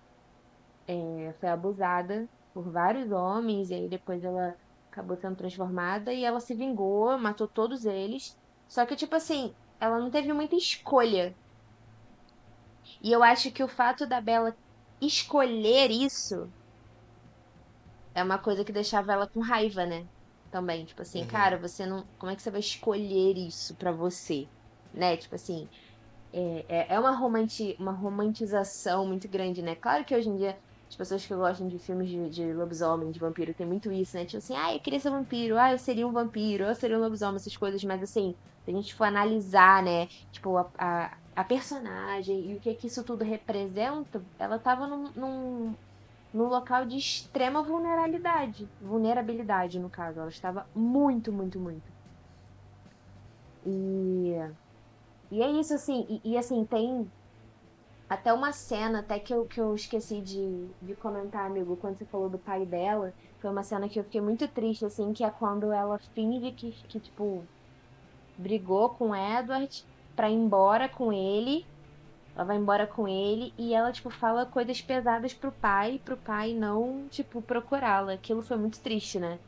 É, 0.87 1.33
foi 1.39 1.49
abusada 1.49 2.27
por 2.53 2.69
vários 2.69 3.11
homens, 3.11 3.69
e 3.69 3.73
aí 3.73 3.89
depois 3.89 4.23
ela 4.23 4.55
acabou 4.91 5.17
sendo 5.17 5.35
transformada 5.35 6.13
e 6.13 6.23
ela 6.23 6.39
se 6.39 6.53
vingou, 6.53 7.17
matou 7.17 7.47
todos 7.47 7.85
eles. 7.85 8.37
Só 8.67 8.85
que, 8.85 8.95
tipo 8.95 9.15
assim, 9.15 9.53
ela 9.79 9.99
não 9.99 10.09
teve 10.09 10.31
muita 10.31 10.55
escolha. 10.55 11.35
E 13.01 13.11
eu 13.11 13.23
acho 13.23 13.51
que 13.51 13.63
o 13.63 13.67
fato 13.67 14.05
da 14.07 14.21
Bela 14.21 14.55
escolher 15.01 15.91
isso 15.91 16.49
é 18.13 18.23
uma 18.23 18.37
coisa 18.37 18.63
que 18.63 18.71
deixava 18.71 19.11
ela 19.11 19.27
com 19.27 19.41
raiva, 19.41 19.85
né? 19.85 20.05
Também, 20.49 20.85
tipo 20.85 21.01
assim, 21.01 21.21
uhum. 21.21 21.27
cara, 21.27 21.57
você 21.57 21.85
não. 21.85 22.05
Como 22.17 22.31
é 22.31 22.35
que 22.35 22.41
você 22.41 22.49
vai 22.49 22.61
escolher 22.61 23.37
isso 23.37 23.75
para 23.75 23.91
você? 23.91 24.47
Né? 24.93 25.17
Tipo 25.17 25.35
assim. 25.35 25.67
É, 26.31 26.65
é, 26.67 26.93
é 26.95 26.99
uma, 26.99 27.11
romanti, 27.11 27.75
uma 27.79 27.91
romantização 27.91 29.05
muito 29.05 29.27
grande, 29.27 29.61
né? 29.61 29.75
Claro 29.75 30.03
que 30.03 30.15
hoje 30.15 30.29
em 30.29 30.37
dia 30.37 30.57
as 30.89 30.95
pessoas 30.95 31.25
que 31.25 31.35
gostam 31.35 31.67
de 31.67 31.79
filmes 31.79 32.09
de, 32.09 32.29
de 32.29 32.53
lobisomem, 32.53 33.11
de 33.11 33.19
vampiro, 33.19 33.53
tem 33.55 33.65
muito 33.67 33.91
isso, 33.91 34.15
né? 34.17 34.25
Tipo 34.25 34.37
assim, 34.37 34.55
ah, 34.55 34.73
eu 34.73 34.79
queria 34.81 34.99
ser 34.99 35.09
vampiro, 35.09 35.57
ah, 35.57 35.71
eu 35.71 35.77
seria 35.79 36.07
um 36.07 36.11
vampiro, 36.13 36.63
eu 36.65 36.75
seria 36.75 36.97
um 36.97 37.01
lobisomem, 37.01 37.35
essas 37.37 37.55
coisas, 37.57 37.83
mas 37.83 38.01
assim, 38.03 38.33
se 38.63 38.71
a 38.71 38.73
gente 38.73 38.93
for 38.95 39.05
analisar, 39.05 39.83
né, 39.83 40.07
tipo, 40.31 40.57
a, 40.57 40.71
a, 40.79 41.17
a 41.35 41.43
personagem 41.43 42.51
e 42.51 42.55
o 42.57 42.59
que 42.61 42.75
que 42.75 42.87
isso 42.87 43.03
tudo 43.03 43.23
representa, 43.23 44.23
ela 44.39 44.59
tava 44.59 44.87
num, 44.87 45.11
num, 45.15 45.75
num 46.33 46.45
local 46.47 46.85
de 46.85 46.97
extrema 46.97 47.63
vulnerabilidade. 47.63 48.69
Vulnerabilidade, 48.79 49.79
no 49.79 49.89
caso. 49.91 50.19
Ela 50.19 50.29
estava 50.29 50.67
muito, 50.75 51.33
muito, 51.33 51.59
muito. 51.59 51.91
E. 53.63 54.55
E 55.31 55.41
é 55.43 55.49
isso, 55.51 55.73
assim. 55.73 56.05
E, 56.23 56.33
e 56.33 56.37
assim, 56.37 56.65
tem 56.67 57.11
até 58.09 58.31
uma 58.33 58.51
cena, 58.51 58.99
até 58.99 59.19
que 59.19 59.33
eu, 59.33 59.45
que 59.45 59.59
eu 59.59 59.73
esqueci 59.75 60.21
de, 60.21 60.67
de 60.81 60.95
comentar, 60.95 61.45
amigo, 61.47 61.77
quando 61.77 61.97
você 61.97 62.05
falou 62.05 62.29
do 62.29 62.39
pai 62.39 62.65
dela. 62.65 63.13
Foi 63.39 63.49
uma 63.49 63.63
cena 63.63 63.89
que 63.89 63.99
eu 63.99 64.03
fiquei 64.03 64.21
muito 64.21 64.47
triste, 64.47 64.85
assim, 64.85 65.13
que 65.13 65.23
é 65.23 65.31
quando 65.31 65.71
ela 65.71 65.97
finge 66.13 66.51
que, 66.51 66.71
que 66.71 66.99
tipo, 66.99 67.49
brigou 68.37 68.89
com 68.95 69.09
o 69.11 69.15
Edward 69.15 69.85
pra 70.15 70.29
ir 70.29 70.35
embora 70.35 70.87
com 70.89 71.11
ele. 71.11 71.65
Ela 72.35 72.45
vai 72.45 72.57
embora 72.57 72.85
com 72.87 73.07
ele 73.07 73.53
e 73.57 73.73
ela, 73.73 73.91
tipo, 73.91 74.09
fala 74.09 74.45
coisas 74.45 74.81
pesadas 74.81 75.33
pro 75.33 75.51
pai, 75.51 75.99
pro 75.99 76.17
pai 76.21 76.53
não, 76.53 77.07
tipo, 77.09 77.41
procurá-la. 77.41 78.13
Aquilo 78.13 78.41
foi 78.43 78.57
muito 78.57 78.81
triste, 78.81 79.19
né? 79.19 79.39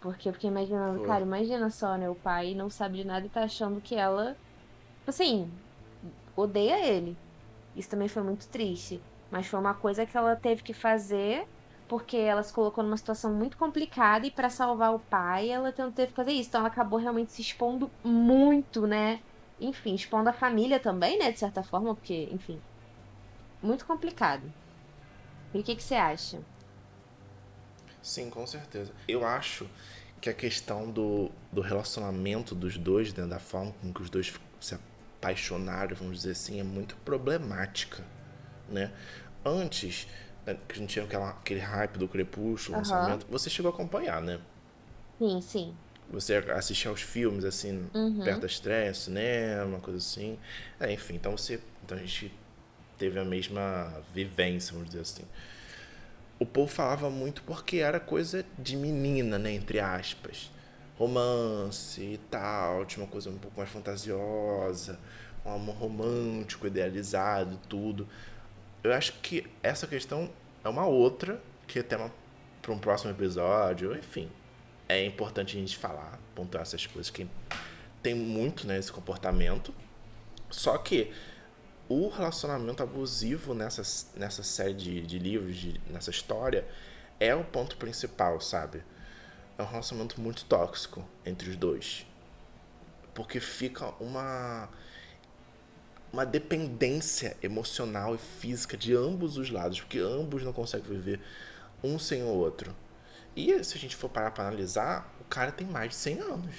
Porque 0.00 0.28
eu 0.28 0.32
fiquei 0.32 0.50
imaginando, 0.50 1.00
cara, 1.00 1.24
imagina 1.24 1.70
só, 1.70 1.96
né? 1.96 2.08
O 2.10 2.16
pai 2.16 2.54
não 2.54 2.70
sabe 2.70 2.98
de 2.98 3.04
nada 3.04 3.26
e 3.26 3.30
tá 3.30 3.44
achando 3.44 3.80
que 3.82 3.94
ela, 3.96 4.38
assim, 5.06 5.62
odeia 6.36 6.86
ele. 6.86 7.20
Isso 7.78 7.88
também 7.88 8.08
foi 8.08 8.22
muito 8.22 8.48
triste. 8.48 9.00
Mas 9.30 9.46
foi 9.46 9.60
uma 9.60 9.74
coisa 9.74 10.04
que 10.04 10.16
ela 10.16 10.34
teve 10.34 10.62
que 10.62 10.74
fazer 10.74 11.46
porque 11.88 12.18
ela 12.18 12.42
se 12.42 12.52
colocou 12.52 12.84
numa 12.84 12.96
situação 12.98 13.32
muito 13.32 13.56
complicada 13.56 14.26
e 14.26 14.30
para 14.30 14.50
salvar 14.50 14.94
o 14.94 14.98
pai 14.98 15.48
ela 15.48 15.72
teve 15.72 16.08
que 16.08 16.14
fazer 16.14 16.32
isso. 16.32 16.50
Então 16.50 16.60
ela 16.60 16.68
acabou 16.68 16.98
realmente 16.98 17.32
se 17.32 17.40
expondo 17.40 17.90
muito, 18.04 18.86
né? 18.86 19.20
Enfim, 19.58 19.94
expondo 19.94 20.28
a 20.28 20.32
família 20.32 20.78
também, 20.78 21.18
né? 21.18 21.32
De 21.32 21.38
certa 21.38 21.62
forma, 21.62 21.94
porque, 21.94 22.28
enfim, 22.30 22.60
muito 23.62 23.86
complicado. 23.86 24.52
E 25.54 25.58
o 25.58 25.62
que, 25.62 25.74
que 25.74 25.82
você 25.82 25.94
acha? 25.94 26.38
Sim, 28.02 28.28
com 28.28 28.46
certeza. 28.46 28.92
Eu 29.08 29.26
acho 29.26 29.66
que 30.20 30.28
a 30.28 30.34
questão 30.34 30.90
do, 30.90 31.30
do 31.50 31.60
relacionamento 31.60 32.54
dos 32.54 32.76
dois, 32.76 33.12
né, 33.14 33.26
da 33.26 33.38
forma 33.38 33.72
com 33.80 33.92
que 33.92 34.02
os 34.02 34.10
dois 34.10 34.34
se 34.60 34.74
apaixonaram, 35.18 35.96
vamos 35.96 36.18
dizer 36.18 36.32
assim, 36.32 36.60
é 36.60 36.62
muito 36.62 36.96
problemática, 37.04 38.02
né? 38.68 38.90
Antes, 39.44 40.06
né, 40.46 40.56
que 40.66 40.76
a 40.76 40.78
gente 40.78 40.90
tinha 40.90 41.04
aquela, 41.04 41.30
aquele 41.30 41.60
hype 41.60 41.98
do 41.98 42.08
Crepúsculo, 42.08 42.78
uhum. 42.78 42.84
lançamento, 42.84 43.26
você 43.28 43.50
chegou 43.50 43.70
a 43.70 43.74
acompanhar, 43.74 44.22
né? 44.22 44.40
Sim, 45.18 45.40
sim. 45.40 45.74
Você 46.10 46.36
assistia 46.36 46.90
aos 46.90 47.02
filmes, 47.02 47.44
assim, 47.44 47.86
uhum. 47.92 48.22
perto 48.24 48.40
da 48.40 48.46
estreia, 48.46 48.94
cinema, 48.94 49.78
coisa 49.80 49.98
assim. 49.98 50.38
É, 50.80 50.90
enfim, 50.90 51.16
então 51.16 51.36
você. 51.36 51.60
Então 51.84 51.98
a 51.98 52.00
gente 52.00 52.32
teve 52.96 53.18
a 53.18 53.24
mesma 53.24 53.92
vivência, 54.14 54.72
vamos 54.72 54.88
dizer 54.88 55.02
assim. 55.02 55.24
O 56.38 56.46
povo 56.46 56.72
falava 56.72 57.10
muito 57.10 57.42
porque 57.42 57.78
era 57.78 58.00
coisa 58.00 58.42
de 58.58 58.74
menina, 58.74 59.38
né? 59.38 59.52
Entre 59.52 59.80
aspas 59.80 60.50
romance 60.98 62.02
e 62.02 62.18
tal, 62.30 62.84
tinha 62.84 63.04
uma 63.04 63.10
coisa 63.10 63.30
um 63.30 63.38
pouco 63.38 63.56
mais 63.56 63.70
fantasiosa, 63.70 64.98
um 65.46 65.52
amor 65.52 65.76
romântico, 65.76 66.66
idealizado, 66.66 67.58
tudo. 67.68 68.08
Eu 68.82 68.92
acho 68.92 69.12
que 69.20 69.46
essa 69.62 69.86
questão 69.86 70.28
é 70.64 70.68
uma 70.68 70.86
outra, 70.86 71.40
que 71.66 71.78
é 71.78 71.82
tema 71.82 72.12
para 72.60 72.72
um 72.72 72.78
próximo 72.78 73.12
episódio, 73.12 73.96
enfim. 73.96 74.28
É 74.88 75.04
importante 75.04 75.56
a 75.56 75.60
gente 75.60 75.76
falar, 75.76 76.18
pontuar 76.34 76.62
essas 76.62 76.86
coisas, 76.86 77.10
que 77.10 77.28
tem 78.02 78.14
muito 78.14 78.66
né, 78.66 78.78
esse 78.78 78.90
comportamento. 78.90 79.72
Só 80.50 80.76
que 80.78 81.12
o 81.88 82.08
relacionamento 82.08 82.82
abusivo 82.82 83.54
nessa, 83.54 83.82
nessa 84.16 84.42
série 84.42 84.74
de, 84.74 85.00
de 85.02 85.18
livros, 85.18 85.56
de, 85.56 85.80
nessa 85.90 86.10
história, 86.10 86.66
é 87.20 87.34
o 87.34 87.44
ponto 87.44 87.76
principal, 87.76 88.40
sabe? 88.40 88.82
É 89.58 89.62
um 89.62 89.66
relacionamento 89.66 90.20
muito 90.20 90.44
tóxico 90.44 91.04
entre 91.26 91.50
os 91.50 91.56
dois. 91.56 92.06
Porque 93.12 93.40
fica 93.40 93.92
uma 94.00 94.68
uma 96.10 96.24
dependência 96.24 97.36
emocional 97.42 98.14
e 98.14 98.18
física 98.18 98.76
de 98.78 98.94
ambos 98.94 99.36
os 99.36 99.50
lados, 99.50 99.80
porque 99.80 99.98
ambos 99.98 100.42
não 100.42 100.54
conseguem 100.54 100.88
viver 100.88 101.20
um 101.84 101.98
sem 101.98 102.22
o 102.22 102.28
outro. 102.28 102.74
E 103.36 103.62
se 103.62 103.76
a 103.76 103.80
gente 103.80 103.94
for 103.94 104.08
parar 104.08 104.30
para 104.30 104.48
analisar, 104.48 105.14
o 105.20 105.24
cara 105.24 105.52
tem 105.52 105.66
mais 105.66 105.90
de 105.90 105.96
100 105.96 106.20
anos. 106.20 106.56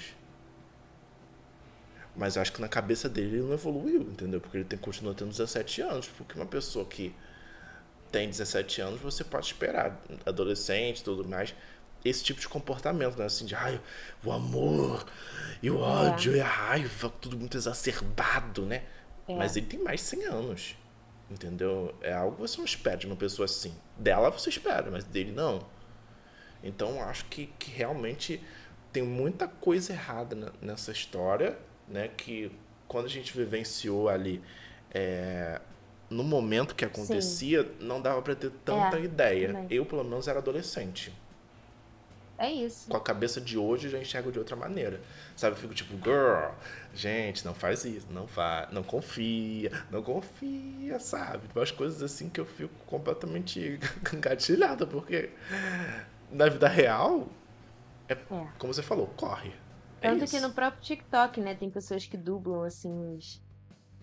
Mas 2.16 2.36
eu 2.36 2.42
acho 2.42 2.52
que 2.52 2.60
na 2.60 2.68
cabeça 2.68 3.08
dele 3.08 3.36
ele 3.36 3.42
não 3.42 3.52
evoluiu, 3.52 4.02
entendeu? 4.02 4.40
Porque 4.40 4.58
ele 4.58 4.64
tem, 4.64 4.78
continua 4.78 5.14
tendo 5.14 5.30
17 5.30 5.82
anos. 5.82 6.08
Porque 6.08 6.34
uma 6.34 6.46
pessoa 6.46 6.84
que 6.84 7.14
tem 8.10 8.28
17 8.28 8.80
anos, 8.80 9.00
você 9.00 9.22
pode 9.22 9.46
esperar, 9.46 10.00
adolescente 10.26 11.04
tudo 11.04 11.28
mais, 11.28 11.54
esse 12.04 12.22
tipo 12.22 12.40
de 12.40 12.48
comportamento, 12.48 13.18
né? 13.18 13.26
Assim, 13.26 13.44
de 13.44 13.54
ai, 13.54 13.80
o 14.24 14.32
amor 14.32 15.06
e 15.62 15.70
o 15.70 15.78
é. 15.78 15.82
ódio 15.82 16.34
é. 16.34 16.36
e 16.38 16.40
a 16.40 16.46
raiva, 16.46 17.12
tudo 17.20 17.36
muito 17.36 17.56
exacerbado, 17.56 18.64
né? 18.64 18.84
É. 19.28 19.34
Mas 19.34 19.56
ele 19.56 19.66
tem 19.66 19.82
mais 19.82 20.00
de 20.00 20.06
100 20.06 20.24
anos, 20.24 20.76
entendeu? 21.30 21.94
É 22.00 22.12
algo 22.12 22.36
que 22.36 22.42
você 22.42 22.58
não 22.58 22.64
espera 22.64 22.96
de 22.96 23.06
uma 23.06 23.16
pessoa 23.16 23.44
assim. 23.44 23.74
Dela 23.96 24.30
você 24.30 24.48
espera, 24.48 24.90
mas 24.90 25.04
dele 25.04 25.32
não. 25.32 25.66
Então 26.62 27.02
acho 27.02 27.24
que, 27.26 27.46
que 27.58 27.70
realmente 27.70 28.42
tem 28.92 29.02
muita 29.02 29.46
coisa 29.46 29.92
errada 29.92 30.52
nessa 30.60 30.92
história, 30.92 31.58
né? 31.88 32.08
Que 32.08 32.50
quando 32.88 33.06
a 33.06 33.10
gente 33.10 33.36
vivenciou 33.36 34.08
ali 34.08 34.42
é, 34.92 35.60
no 36.08 36.24
momento 36.24 36.74
que 36.74 36.84
acontecia, 36.84 37.62
Sim. 37.62 37.70
não 37.80 38.00
dava 38.00 38.20
para 38.20 38.34
ter 38.34 38.50
tanta 38.64 38.98
é, 38.98 39.04
ideia. 39.04 39.52
Também. 39.52 39.66
Eu, 39.70 39.86
pelo 39.86 40.02
menos, 40.02 40.26
era 40.26 40.40
adolescente. 40.40 41.12
É 42.40 42.50
isso. 42.50 42.88
Com 42.88 42.96
a 42.96 43.00
cabeça 43.00 43.38
de 43.38 43.58
hoje 43.58 43.86
eu 43.86 43.90
já 43.90 43.98
enxergo 43.98 44.32
de 44.32 44.38
outra 44.38 44.56
maneira. 44.56 44.98
Sabe, 45.36 45.56
eu 45.56 45.60
fico 45.60 45.74
tipo, 45.74 45.92
girl, 46.02 46.54
gente, 46.94 47.44
não 47.44 47.52
faz 47.52 47.84
isso, 47.84 48.06
não 48.10 48.26
faz, 48.26 48.72
não 48.72 48.82
confia, 48.82 49.70
não 49.90 50.02
confia, 50.02 50.98
sabe? 50.98 51.42
Umas 51.54 51.70
coisas 51.70 52.02
assim 52.02 52.30
que 52.30 52.40
eu 52.40 52.46
fico 52.46 52.72
completamente 52.86 53.78
engatilhada, 54.10 54.86
porque 54.86 55.28
na 56.32 56.48
vida 56.48 56.66
real, 56.66 57.28
é, 58.08 58.14
é. 58.14 58.16
como 58.58 58.72
você 58.72 58.82
falou, 58.82 59.06
corre. 59.18 59.52
É 60.00 60.08
Tanto 60.08 60.24
isso. 60.24 60.34
que 60.34 60.40
no 60.40 60.50
próprio 60.50 60.80
TikTok, 60.80 61.42
né, 61.42 61.54
tem 61.54 61.68
pessoas 61.68 62.06
que 62.06 62.16
dublam 62.16 62.62
assim 62.62 63.16
os 63.18 63.38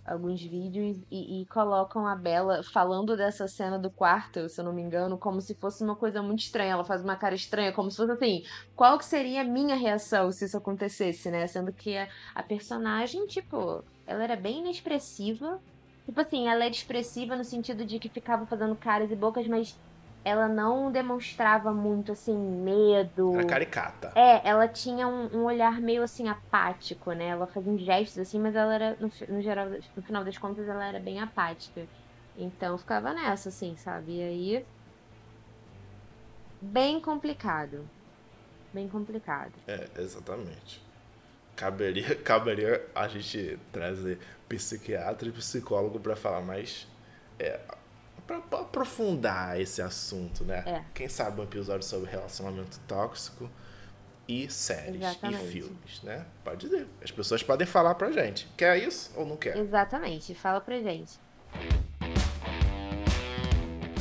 alguns 0.08 0.42
vídeos 0.42 0.98
e, 1.12 1.42
e, 1.42 1.46
colocam 1.48 2.08
a 2.08 2.16
Bela 2.16 2.64
falando 2.64 3.18
dessa 3.18 3.46
cena 3.48 3.78
do 3.78 3.92
quarto, 3.92 4.48
se 4.48 4.62
eu 4.62 4.64
não 4.64 4.72
me 4.72 4.82
engano, 4.82 5.18
como 5.18 5.42
se 5.42 5.54
fosse 5.54 5.84
uma 5.84 5.98
coisa 5.98 6.22
muito 6.24 6.40
estranha. 6.40 6.72
Ela 6.72 6.86
faz 6.86 7.04
uma 7.04 7.18
cara 7.18 7.36
estranha, 7.36 7.74
como 7.74 7.92
se 7.92 7.98
fosse 7.98 8.14
assim, 8.14 8.44
qual 8.74 8.98
que 8.98 9.04
seria 9.04 9.42
a 9.42 9.44
minha 9.44 9.76
reação 9.76 10.32
se 10.32 10.46
isso 10.46 10.58
acontecesse, 10.58 11.30
né? 11.30 11.46
Sendo 11.46 11.74
que 11.74 11.98
a, 11.98 12.08
a 12.34 12.42
personagem, 12.42 13.28
tipo, 13.28 13.84
ela 14.06 14.24
era 14.24 14.38
bem 14.38 14.60
inexpressiva. 14.60 15.60
Tipo 16.06 16.22
assim, 16.22 16.48
ela 16.48 16.64
era 16.64 16.74
expressiva 16.74 17.36
no 17.36 17.44
sentido 17.44 17.84
de 17.84 18.00
que 18.00 18.08
ficava 18.08 18.46
fazendo 18.46 18.76
caras 18.78 19.12
e 19.12 19.16
bocas, 19.16 19.46
mas 19.46 19.78
ela 20.28 20.48
não 20.50 20.92
demonstrava 20.92 21.74
muito, 21.74 22.12
assim, 22.12 22.38
medo. 22.38 23.34
Era 23.36 23.46
caricata. 23.46 24.12
É, 24.14 24.46
ela 24.46 24.68
tinha 24.68 25.08
um, 25.08 25.38
um 25.38 25.44
olhar 25.46 25.80
meio, 25.80 26.04
assim, 26.04 26.28
apático, 26.28 27.14
né? 27.14 27.28
Ela 27.28 27.48
fazia 27.48 27.72
uns 27.72 27.82
gestos, 27.82 28.18
assim, 28.20 28.38
mas 28.38 28.54
ela 28.54 28.74
era, 28.74 28.98
no, 29.00 29.10
no 29.30 29.42
geral, 29.42 29.70
no 29.96 30.04
final 30.04 30.26
das 30.26 30.38
contas, 30.38 30.68
ela 30.68 30.86
era 30.86 31.00
bem 31.00 31.22
apática. 31.22 31.88
Então, 32.36 32.78
ficava 32.78 33.14
nessa, 33.14 33.48
assim, 33.48 33.78
sabe? 33.78 34.18
E 34.18 34.22
aí... 34.22 34.66
Bem 36.62 37.00
complicado. 37.00 37.88
Bem 38.74 38.90
complicado. 38.90 39.54
É, 39.66 39.88
exatamente. 39.98 40.84
Caberia, 41.56 42.16
caberia 42.22 42.86
a 42.94 43.08
gente 43.08 43.58
trazer 43.72 44.20
psiquiatra 44.50 45.30
e 45.30 45.32
psicólogo 45.32 46.00
para 46.02 46.18
falar 46.18 46.42
mais. 46.42 46.86
É, 47.40 47.60
para 48.28 48.38
aprofundar 48.60 49.60
esse 49.60 49.82
assunto, 49.82 50.44
né? 50.44 50.64
É. 50.66 50.84
Quem 50.94 51.08
sabe 51.08 51.40
um 51.40 51.46
episódio 51.46 51.88
sobre 51.88 52.12
relacionamento 52.12 52.78
tóxico 52.88 53.50
e 54.28 54.50
séries 54.52 55.02
Exatamente. 55.02 55.46
e 55.46 55.48
filmes, 55.48 56.04
né? 56.04 56.26
Pode 56.44 56.60
dizer. 56.60 56.86
As 57.02 57.10
pessoas 57.10 57.42
podem 57.42 57.66
falar 57.66 57.96
pra 57.96 58.12
gente. 58.12 58.46
Quer 58.58 58.78
isso 58.78 59.12
ou 59.16 59.26
não 59.26 59.38
quer? 59.38 59.56
Exatamente, 59.58 60.36
fala 60.36 60.60
pra 60.60 60.80
gente. 60.82 61.18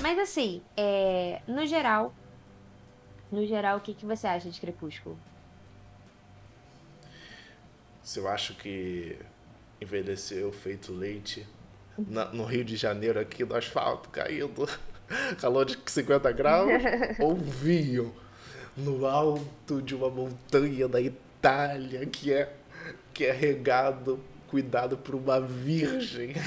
Mas 0.03 0.19
assim, 0.19 0.61
é, 0.77 1.41
no 1.47 1.65
geral, 1.65 2.13
no 3.31 3.47
geral, 3.47 3.79
o 3.79 3.81
que, 3.81 3.95
que 3.95 4.05
você 4.05 4.27
acha 4.27 4.51
de 4.51 4.61
Crepúsculo? 4.61 5.19
Se 8.03 8.19
eu 8.19 8.29
acho 8.29 8.55
que 8.55 9.19
envelheceu 9.81 10.53
feito 10.53 10.93
leite 10.93 11.47
na- 11.99 12.27
no 12.33 12.45
Rio 12.45 12.65
de 12.65 12.77
Janeiro, 12.77 13.21
aqui 13.21 13.45
no 13.45 13.55
asfalto, 13.55 14.09
caído, 14.11 14.69
calor 15.41 15.65
de 15.65 15.79
50 15.87 16.33
graus, 16.33 16.71
ou 17.21 17.37
vinho 17.37 18.15
no 18.77 19.07
alto 19.07 19.81
de 19.81 19.95
uma 19.95 20.11
montanha 20.11 20.89
da 20.89 21.01
Itália 21.01 22.05
que 22.07 22.33
é, 22.33 22.53
que 23.15 23.25
é 23.25 23.33
regado, 23.33 24.19
cuidado 24.49 24.97
por 24.97 25.15
uma 25.15 25.41
virgem. 25.41 26.35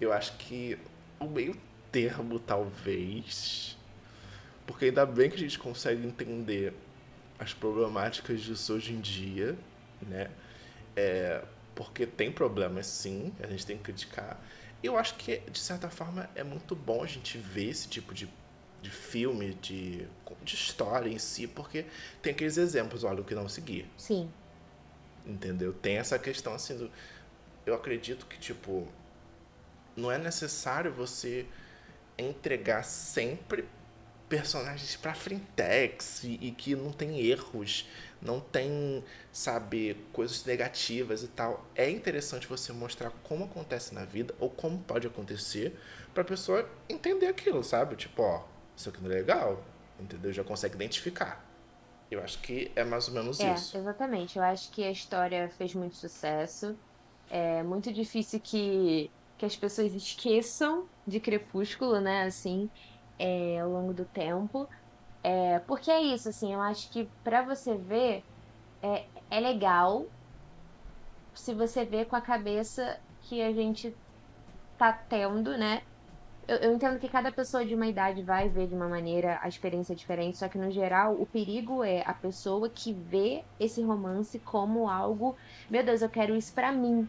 Eu 0.00 0.12
acho 0.12 0.36
que 0.36 0.78
o 1.18 1.26
meio 1.26 1.56
termo, 1.90 2.38
talvez. 2.38 3.76
Porque 4.66 4.86
ainda 4.86 5.06
bem 5.06 5.30
que 5.30 5.36
a 5.36 5.40
gente 5.40 5.58
consegue 5.58 6.06
entender 6.06 6.72
as 7.38 7.54
problemáticas 7.54 8.40
disso 8.42 8.74
hoje 8.74 8.92
em 8.92 9.00
dia, 9.00 9.56
né? 10.02 10.28
É, 10.94 11.42
porque 11.78 12.04
tem 12.04 12.32
problemas 12.32 12.88
sim, 12.88 13.32
a 13.40 13.46
gente 13.46 13.64
tem 13.64 13.76
que 13.76 13.84
criticar. 13.84 14.36
Eu 14.82 14.98
acho 14.98 15.14
que, 15.14 15.38
de 15.48 15.60
certa 15.60 15.88
forma, 15.88 16.28
é 16.34 16.42
muito 16.42 16.74
bom 16.74 17.04
a 17.04 17.06
gente 17.06 17.38
ver 17.38 17.68
esse 17.68 17.86
tipo 17.86 18.12
de, 18.12 18.28
de 18.82 18.90
filme, 18.90 19.54
de, 19.54 20.08
de 20.42 20.54
história 20.56 21.08
em 21.08 21.20
si, 21.20 21.46
porque 21.46 21.86
tem 22.20 22.32
aqueles 22.32 22.56
exemplos, 22.56 23.04
olha, 23.04 23.20
o 23.20 23.24
que 23.24 23.32
não 23.32 23.48
seguir. 23.48 23.88
Sim, 23.96 24.28
Entendeu? 25.24 25.72
Tem 25.72 25.98
essa 25.98 26.18
questão 26.18 26.52
assim 26.52 26.76
do. 26.76 26.90
Eu 27.64 27.74
acredito 27.74 28.26
que, 28.26 28.40
tipo, 28.40 28.88
não 29.94 30.10
é 30.10 30.18
necessário 30.18 30.92
você 30.92 31.46
entregar 32.18 32.82
sempre 32.82 33.68
personagens 34.28 34.96
pra 34.96 35.14
frentex 35.14 36.24
e, 36.24 36.38
e 36.42 36.50
que 36.50 36.74
não 36.74 36.92
tem 36.92 37.20
erros, 37.20 37.88
não 38.20 38.40
tem, 38.40 39.04
sabe, 39.32 39.94
coisas 40.12 40.44
negativas 40.44 41.22
e 41.22 41.28
tal. 41.28 41.64
É 41.74 41.88
interessante 41.90 42.46
você 42.46 42.72
mostrar 42.72 43.10
como 43.22 43.44
acontece 43.44 43.94
na 43.94 44.04
vida 44.04 44.34
ou 44.40 44.50
como 44.50 44.78
pode 44.78 45.06
acontecer 45.06 45.78
pra 46.12 46.24
pessoa 46.24 46.68
entender 46.88 47.26
aquilo, 47.26 47.62
sabe? 47.62 47.96
Tipo, 47.96 48.22
ó, 48.22 48.44
isso 48.76 48.88
aqui 48.88 49.00
não 49.02 49.10
é 49.10 49.14
legal, 49.14 49.62
entendeu? 50.00 50.32
Já 50.32 50.42
consegue 50.44 50.74
identificar. 50.74 51.44
Eu 52.10 52.22
acho 52.22 52.40
que 52.40 52.72
é 52.74 52.84
mais 52.84 53.08
ou 53.08 53.14
menos 53.14 53.38
é, 53.38 53.54
isso. 53.54 53.76
exatamente. 53.76 54.38
Eu 54.38 54.42
acho 54.44 54.70
que 54.70 54.82
a 54.82 54.90
história 54.90 55.48
fez 55.50 55.74
muito 55.74 55.96
sucesso. 55.96 56.76
É 57.30 57.62
muito 57.62 57.92
difícil 57.92 58.40
que, 58.40 59.10
que 59.36 59.44
as 59.44 59.54
pessoas 59.54 59.94
esqueçam 59.94 60.88
de 61.06 61.20
Crepúsculo, 61.20 62.00
né? 62.00 62.22
Assim, 62.24 62.70
é, 63.18 63.60
ao 63.60 63.70
longo 63.70 63.92
do 63.92 64.04
tempo. 64.06 64.68
É, 65.22 65.58
porque 65.60 65.90
é 65.90 66.00
isso, 66.02 66.28
assim, 66.28 66.52
eu 66.54 66.60
acho 66.60 66.90
que 66.90 67.10
pra 67.22 67.42
você 67.44 67.76
ver, 67.78 68.24
é, 68.82 69.08
é 69.30 69.40
legal 69.40 70.12
se 71.34 71.54
você 71.54 71.84
vê 71.84 72.04
com 72.04 72.16
a 72.16 72.20
cabeça 72.22 72.98
que 73.20 73.40
a 73.42 73.52
gente 73.52 73.96
tá 74.76 74.92
tendo, 74.92 75.56
né? 75.58 75.82
Eu, 76.48 76.58
eu 76.58 76.74
entendo 76.74 76.98
que 77.00 77.08
cada 77.08 77.32
pessoa 77.32 77.66
de 77.66 77.74
uma 77.74 77.86
idade 77.88 78.24
vai 78.24 78.48
ver 78.50 78.68
de 78.68 78.74
uma 78.74 78.88
maneira 78.88 79.38
a 79.42 79.48
experiência 79.48 79.94
diferente, 79.96 80.38
só 80.38 80.48
que 80.48 80.58
no 80.58 80.70
geral 80.70 81.14
o 81.20 81.26
perigo 81.26 81.84
é 81.84 82.02
a 82.06 82.14
pessoa 82.14 82.70
que 82.74 82.94
vê 83.04 83.44
esse 83.58 83.82
romance 83.82 84.40
como 84.42 84.88
algo, 84.88 85.36
meu 85.70 85.84
Deus, 85.84 86.02
eu 86.02 86.10
quero 86.10 86.36
isso 86.36 86.52
pra 86.54 86.72
mim. 86.72 87.08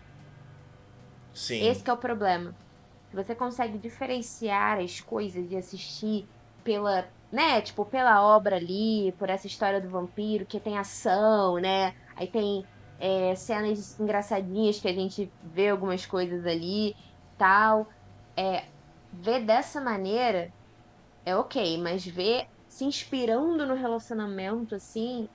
Sim. 1.33 1.59
Esse 1.67 1.83
que 1.83 1.89
é 1.89 1.93
o 1.93 1.99
problema. 1.99 2.55
Você 3.13 3.35
consegue 3.35 3.79
diferenciar 3.79 4.79
as 4.79 4.99
coisas 5.01 5.49
e 5.51 5.57
assistir 5.57 6.29
pela, 6.63 7.11
né, 7.31 7.61
tipo, 7.61 7.85
pela 7.85 8.23
obra 8.23 8.55
ali, 8.57 9.13
por 9.17 9.29
essa 9.29 9.47
história 9.47 9.81
do 9.81 9.89
vampiro, 9.89 10.45
que 10.47 10.59
tem 10.59 10.77
ação, 10.77 11.57
né? 11.59 11.91
Aí 12.15 12.29
tem 12.31 12.63
é, 12.97 13.35
cenas 13.35 13.97
engraçadinhas 13.99 14.79
que 14.79 14.87
a 14.87 14.93
gente 14.93 15.33
vê 15.41 15.69
algumas 15.69 16.05
coisas 16.05 16.45
ali, 16.45 16.93
tal. 17.37 17.87
É, 18.37 18.69
ver 19.11 19.45
dessa 19.45 19.81
maneira 19.81 20.51
é 21.25 21.35
ok, 21.35 21.77
mas 21.81 22.05
ver 22.05 22.45
se 22.67 22.85
inspirando 22.85 23.65
no 23.65 23.75
relacionamento, 23.75 24.75
assim, 24.75 25.27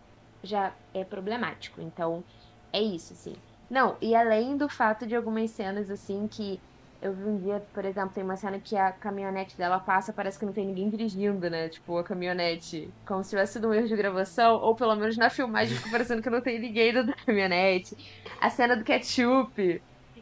já 0.42 0.76
é 0.92 1.04
problemático. 1.04 1.80
Então, 1.80 2.24
é 2.72 2.80
isso, 2.82 3.12
assim. 3.12 3.42
Não, 3.68 3.98
e 4.00 4.14
além 4.14 4.56
do 4.56 4.68
fato 4.68 5.06
de 5.06 5.16
algumas 5.16 5.52
cenas, 5.54 5.90
assim, 5.90 6.28
que 6.28 6.62
eu 7.04 7.14
vi 7.14 7.22
um 7.24 7.38
dia, 7.38 7.60
por 7.72 7.84
exemplo, 7.84 8.12
tem 8.14 8.24
uma 8.24 8.36
cena 8.36 8.60
que 8.60 8.76
a 8.76 8.92
caminhonete 8.92 9.56
dela 9.58 9.78
passa, 9.80 10.12
parece 10.14 10.38
que 10.38 10.46
não 10.46 10.52
tem 10.54 10.66
ninguém 10.66 10.88
dirigindo, 10.90 11.50
né? 11.50 11.68
Tipo, 11.68 11.98
a 11.98 12.04
caminhonete, 12.04 12.94
como 13.06 13.22
se 13.22 13.30
tivesse 13.30 13.54
sido 13.54 13.68
um 13.68 13.74
erro 13.74 13.86
de 13.88 13.96
gravação, 13.96 14.54
ou 14.56 14.74
pelo 14.74 14.96
menos 14.96 15.16
na 15.16 15.30
filmagem 15.30 15.76
fica 15.76 15.90
parecendo 15.90 16.22
que 16.22 16.30
não 16.30 16.42
tem 16.42 16.58
ninguém 16.58 16.92
dentro 16.94 17.08
da 17.08 17.16
caminhonete. 17.26 17.94
A 18.40 18.50
cena 18.50 18.76
do 18.76 18.84
ketchup, 18.84 19.52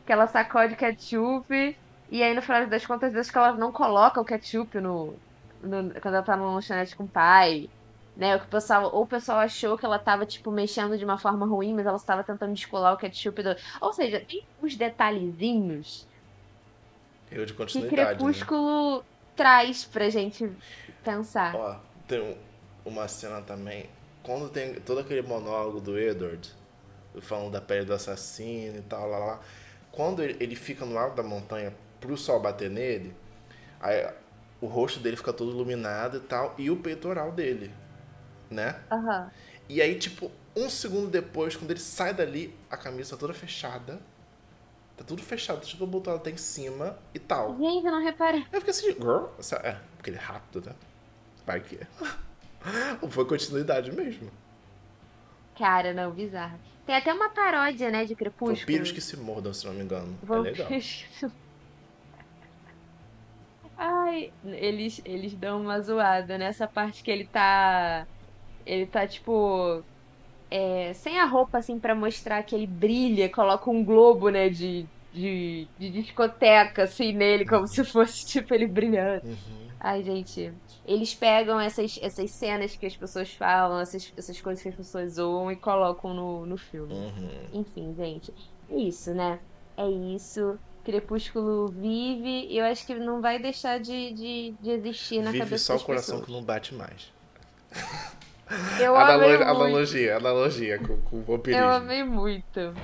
que 0.06 0.12
ela 0.12 0.26
sacode 0.26 0.76
ketchup, 0.76 1.46
e 2.08 2.22
aí 2.22 2.34
no 2.34 2.42
final 2.42 2.66
das 2.68 2.84
contas, 2.86 3.14
acho 3.14 3.30
que 3.32 3.38
ela 3.38 3.56
não 3.56 3.72
coloca 3.72 4.20
o 4.20 4.24
ketchup 4.24 4.80
no, 4.80 5.20
no- 5.60 5.92
quando 6.00 6.14
ela 6.16 6.24
tá 6.24 6.36
no 6.36 6.52
lanchonete 6.54 6.96
com 6.96 7.04
o 7.04 7.10
pai. 7.10 7.68
Né, 8.14 8.36
o 8.36 8.40
que 8.40 8.44
o 8.46 8.48
pessoal, 8.50 8.94
ou 8.94 9.04
o 9.04 9.06
pessoal 9.08 9.38
achou 9.38 9.78
que 9.78 9.86
ela 9.86 9.98
tava, 9.98 10.26
tipo, 10.26 10.50
mexendo 10.52 10.98
de 10.98 11.04
uma 11.04 11.16
forma 11.18 11.46
ruim, 11.46 11.72
mas 11.74 11.86
ela 11.86 11.96
estava 11.96 12.22
tentando 12.22 12.52
descolar 12.52 12.92
o 12.92 12.96
ketchup 12.98 13.42
do. 13.42 13.54
Ou 13.80 13.92
seja, 13.94 14.22
tem 14.28 14.38
uns 14.58 14.76
detalhezinhos 14.76 16.06
Erro 17.32 17.46
de 17.46 17.52
que 17.52 17.58
continuidade. 17.58 18.24
Né? 18.24 18.32
Crepúsculo 18.32 19.04
traz 19.36 19.84
pra 19.84 20.08
gente 20.10 20.50
pensar. 21.02 21.54
Ó, 21.54 21.76
tem 22.06 22.20
um- 22.20 22.36
uma 22.84 23.08
cena 23.08 23.40
também. 23.42 23.88
Quando 24.22 24.48
tem 24.48 24.74
todo 24.80 25.00
aquele 25.00 25.22
monólogo 25.22 25.80
do 25.80 25.98
Edward, 25.98 26.50
falando 27.20 27.52
da 27.52 27.60
pele 27.60 27.84
do 27.84 27.94
assassino 27.94 28.78
e 28.78 28.82
tal, 28.82 29.08
lá, 29.08 29.18
lá. 29.18 29.40
Quando 29.90 30.22
ele, 30.22 30.56
fica 30.56 30.84
no 30.86 30.98
alto 30.98 31.16
da 31.16 31.22
montanha 31.22 31.74
pro 32.00 32.16
sol 32.16 32.40
bater 32.40 32.70
nele, 32.70 33.14
aí 33.80 34.08
o 34.60 34.66
rosto 34.66 35.00
dele 35.00 35.16
fica 35.16 35.32
todo 35.32 35.52
iluminado 35.52 36.18
e 36.18 36.20
tal, 36.20 36.54
e 36.58 36.70
o 36.70 36.76
peitoral 36.78 37.32
dele, 37.32 37.72
né? 38.50 38.82
Aham. 38.90 39.32
E 39.68 39.80
aí, 39.82 39.98
tipo, 39.98 40.30
um 40.56 40.68
segundo 40.70 41.08
depois, 41.10 41.56
quando 41.56 41.70
ele 41.70 41.80
sai 41.80 42.14
dali, 42.14 42.54
a 42.70 42.76
camisa 42.76 43.16
toda 43.16 43.34
fechada. 43.34 44.00
Tá 44.96 45.04
tudo 45.04 45.22
fechado, 45.22 45.64
tipo, 45.64 45.84
o 45.84 45.86
botão 45.86 46.18
tá 46.18 46.30
em 46.30 46.36
cima 46.36 46.98
e 47.14 47.18
tal. 47.18 47.56
Gente, 47.56 47.86
eu 47.86 47.92
não 47.92 48.02
reparei. 48.02 48.44
Eu 48.52 48.60
fiquei 48.60 48.70
assim, 48.70 48.92
girl, 48.92 49.26
é, 49.62 49.76
porque 49.96 50.10
ele 50.10 50.18
é 50.18 50.20
rápido, 50.20 50.66
né? 50.66 50.74
Vai 51.46 51.60
que 51.60 51.76
é. 51.76 51.86
Foi 53.08 53.24
continuidade 53.24 53.90
mesmo. 53.90 54.30
Cara, 55.58 55.92
não, 55.92 56.10
bizarro. 56.10 56.58
Tem 56.86 56.96
até 56.96 57.12
uma 57.12 57.30
paródia, 57.30 57.90
né, 57.90 58.04
de 58.04 58.14
Crepúsculo. 58.14 58.56
Vampiros 58.56 58.92
que 58.92 59.00
se 59.00 59.16
mordam, 59.16 59.52
se 59.52 59.66
não 59.66 59.74
me 59.74 59.82
engano. 59.82 60.18
É 60.28 60.34
legal. 60.36 60.68
Vampiros. 60.68 61.06
Ai, 63.76 64.32
eles, 64.44 65.00
eles 65.04 65.34
dão 65.34 65.60
uma 65.60 65.80
zoada 65.80 66.38
nessa 66.38 66.68
parte 66.68 67.02
que 67.02 67.10
ele 67.10 67.24
tá. 67.26 68.06
Ele 68.64 68.86
tá, 68.86 69.06
tipo. 69.06 69.82
É, 70.52 70.92
sem 70.92 71.18
a 71.18 71.24
roupa, 71.24 71.58
assim, 71.58 71.78
pra 71.78 71.94
mostrar 71.94 72.42
que 72.42 72.54
ele 72.54 72.66
brilha, 72.66 73.28
coloca 73.30 73.70
um 73.70 73.82
globo, 73.82 74.28
né, 74.28 74.50
de, 74.50 74.86
de, 75.12 75.66
de 75.78 75.90
discoteca, 75.90 76.82
assim, 76.82 77.12
nele, 77.12 77.46
como 77.46 77.66
se 77.66 77.82
fosse, 77.84 78.26
tipo, 78.28 78.52
ele 78.54 78.66
brilhando. 78.66 79.26
Uhum. 79.26 79.68
Ai, 79.80 80.02
gente. 80.02 80.52
Eles 80.86 81.14
pegam 81.14 81.58
essas, 81.58 81.98
essas 82.02 82.30
cenas 82.30 82.76
que 82.76 82.84
as 82.86 82.94
pessoas 82.96 83.32
falam, 83.32 83.80
essas, 83.80 84.12
essas 84.16 84.40
coisas 84.40 84.62
que 84.62 84.68
as 84.68 84.74
pessoas 84.74 85.14
zoam 85.14 85.50
e 85.50 85.56
colocam 85.56 86.12
no, 86.12 86.44
no 86.46 86.56
filme. 86.58 86.92
Uhum. 86.92 87.60
Enfim, 87.60 87.94
gente. 87.96 88.32
É 88.70 88.76
isso, 88.76 89.12
né? 89.14 89.38
É 89.76 89.88
isso. 89.88 90.58
Crepúsculo 90.84 91.68
vive 91.68 92.46
e 92.48 92.58
eu 92.58 92.64
acho 92.64 92.84
que 92.84 92.94
não 92.94 93.20
vai 93.20 93.38
deixar 93.38 93.78
de, 93.80 94.12
de, 94.12 94.54
de 94.60 94.70
existir 94.70 95.22
na 95.22 95.30
Vive 95.30 95.44
cabeça 95.44 95.64
só 95.64 95.72
o 95.72 95.76
das 95.76 95.84
coração 95.84 96.18
pessoas. 96.20 96.26
que 96.26 96.32
não 96.32 96.44
bate 96.44 96.74
mais. 96.74 97.12
Eu 98.80 98.96
Analo- 98.96 99.22
amei 99.24 99.36
muito. 99.36 99.42
analogia, 99.50 100.16
analogia 100.16 100.78
com, 100.78 101.00
com 101.02 101.16
o 101.18 101.22
vampirismo. 101.22 101.64
Eu 101.64 101.70
amei 101.70 102.02
muito. 102.04 102.74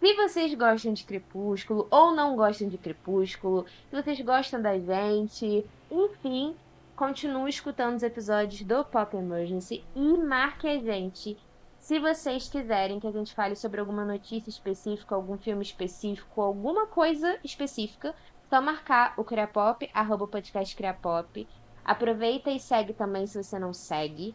Se 0.00 0.14
vocês 0.14 0.52
gostam 0.54 0.92
de 0.92 1.04
Crepúsculo 1.04 1.86
ou 1.90 2.12
não 2.14 2.36
gostam 2.36 2.68
de 2.68 2.76
Crepúsculo, 2.76 3.64
se 3.88 3.96
vocês 4.02 4.20
gostam 4.20 4.60
da 4.60 4.78
gente, 4.78 5.64
enfim, 5.90 6.54
continue 6.94 7.48
escutando 7.48 7.96
os 7.96 8.02
episódios 8.02 8.60
do 8.62 8.84
Pop 8.84 9.16
Emergency 9.16 9.82
e 9.96 10.18
marque 10.18 10.68
a 10.68 10.78
gente 10.78 11.38
se 11.78 11.98
vocês 11.98 12.48
quiserem 12.48 12.98
que 12.98 13.06
a 13.06 13.10
gente 13.12 13.34
fale 13.34 13.54
sobre 13.54 13.78
alguma 13.78 14.06
notícia 14.06 14.48
específica, 14.48 15.14
algum 15.14 15.36
filme 15.36 15.62
específico, 15.62 16.40
alguma 16.40 16.86
coisa 16.86 17.38
específica, 17.44 18.14
só 18.48 18.60
marcar 18.60 19.12
o 19.18 19.24
Criapop, 19.24 19.90
arroba 19.92 20.26
podcast 20.26 20.74
Criapop. 20.74 21.46
Aproveita 21.84 22.50
e 22.50 22.58
segue 22.58 22.92
também 22.92 23.26
se 23.26 23.42
você 23.42 23.58
não 23.58 23.72
segue. 23.74 24.34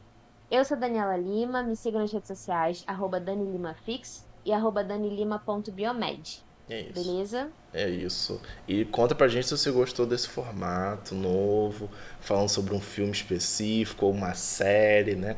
Eu 0.52 0.64
sou 0.66 0.78
Daniela 0.78 1.18
Lima, 1.18 1.64
me 1.64 1.76
siga 1.76 2.00
nas 2.00 2.12
redes 2.12 2.28
sociais, 2.28 2.84
arroba 2.88 3.20
DaniLimaFix 3.20 4.26
e 4.46 4.52
arroba 4.52 4.84
danilima.biomed, 4.84 6.44
É 6.70 6.82
isso. 6.82 6.94
beleza? 6.94 7.52
É 7.74 7.88
isso. 7.90 8.42
E 8.68 8.84
conta 8.86 9.14
pra 9.14 9.28
gente 9.28 9.48
se 9.48 9.58
você 9.58 9.70
gostou 9.72 10.06
desse 10.06 10.28
formato 10.28 11.14
novo, 11.14 11.90
falando 12.20 12.50
sobre 12.50 12.74
um 12.74 12.80
filme 12.82 13.12
específico 13.12 14.06
ou 14.08 14.12
uma 14.12 14.34
série, 14.34 15.16
né? 15.16 15.38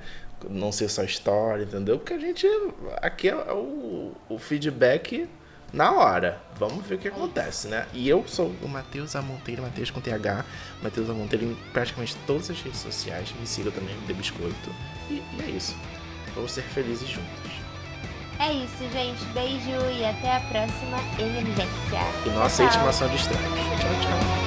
Não 0.49 0.71
ser 0.71 0.89
só 0.89 1.03
história, 1.03 1.63
entendeu? 1.63 1.97
Porque 1.99 2.13
a 2.13 2.17
gente. 2.19 2.47
Aqui 3.01 3.29
é 3.29 3.35
o, 3.53 4.13
o 4.29 4.37
feedback 4.39 5.29
na 5.73 5.91
hora. 5.91 6.41
Vamos 6.57 6.85
ver 6.85 6.95
o 6.95 6.97
que 6.97 7.07
acontece, 7.07 7.67
né? 7.67 7.87
E 7.93 8.07
eu 8.07 8.23
sou 8.27 8.53
o 8.61 8.67
Matheus 8.67 9.15
A. 9.15 9.21
Monteiro, 9.21 9.61
Matheus 9.61 9.89
com 9.89 10.01
TH, 10.01 10.45
Matheus 10.81 11.09
A. 11.09 11.13
Monteiro 11.13 11.45
em 11.45 11.55
praticamente 11.73 12.15
todas 12.27 12.49
as 12.49 12.61
redes 12.61 12.79
sociais. 12.79 13.33
Me 13.39 13.47
siga 13.47 13.71
também, 13.71 13.95
The 14.07 14.13
Biscoito. 14.13 14.69
E, 15.09 15.13
e 15.13 15.41
é 15.41 15.49
isso. 15.49 15.75
Vamos 16.35 16.51
ser 16.51 16.63
felizes 16.63 17.09
juntos. 17.09 17.51
É 18.39 18.53
isso, 18.53 18.89
gente. 18.91 19.23
Beijo 19.33 19.69
e 19.97 20.05
até 20.05 20.37
a 20.37 20.39
próxima 20.41 20.97
emergência. 21.19 21.67
E 22.25 22.29
não 22.29 22.43
aceite 22.43 22.77
maçã 22.79 23.07
de 23.07 23.15
estranhos. 23.15 23.53
Tchau, 23.79 23.89
tchau. 24.01 24.40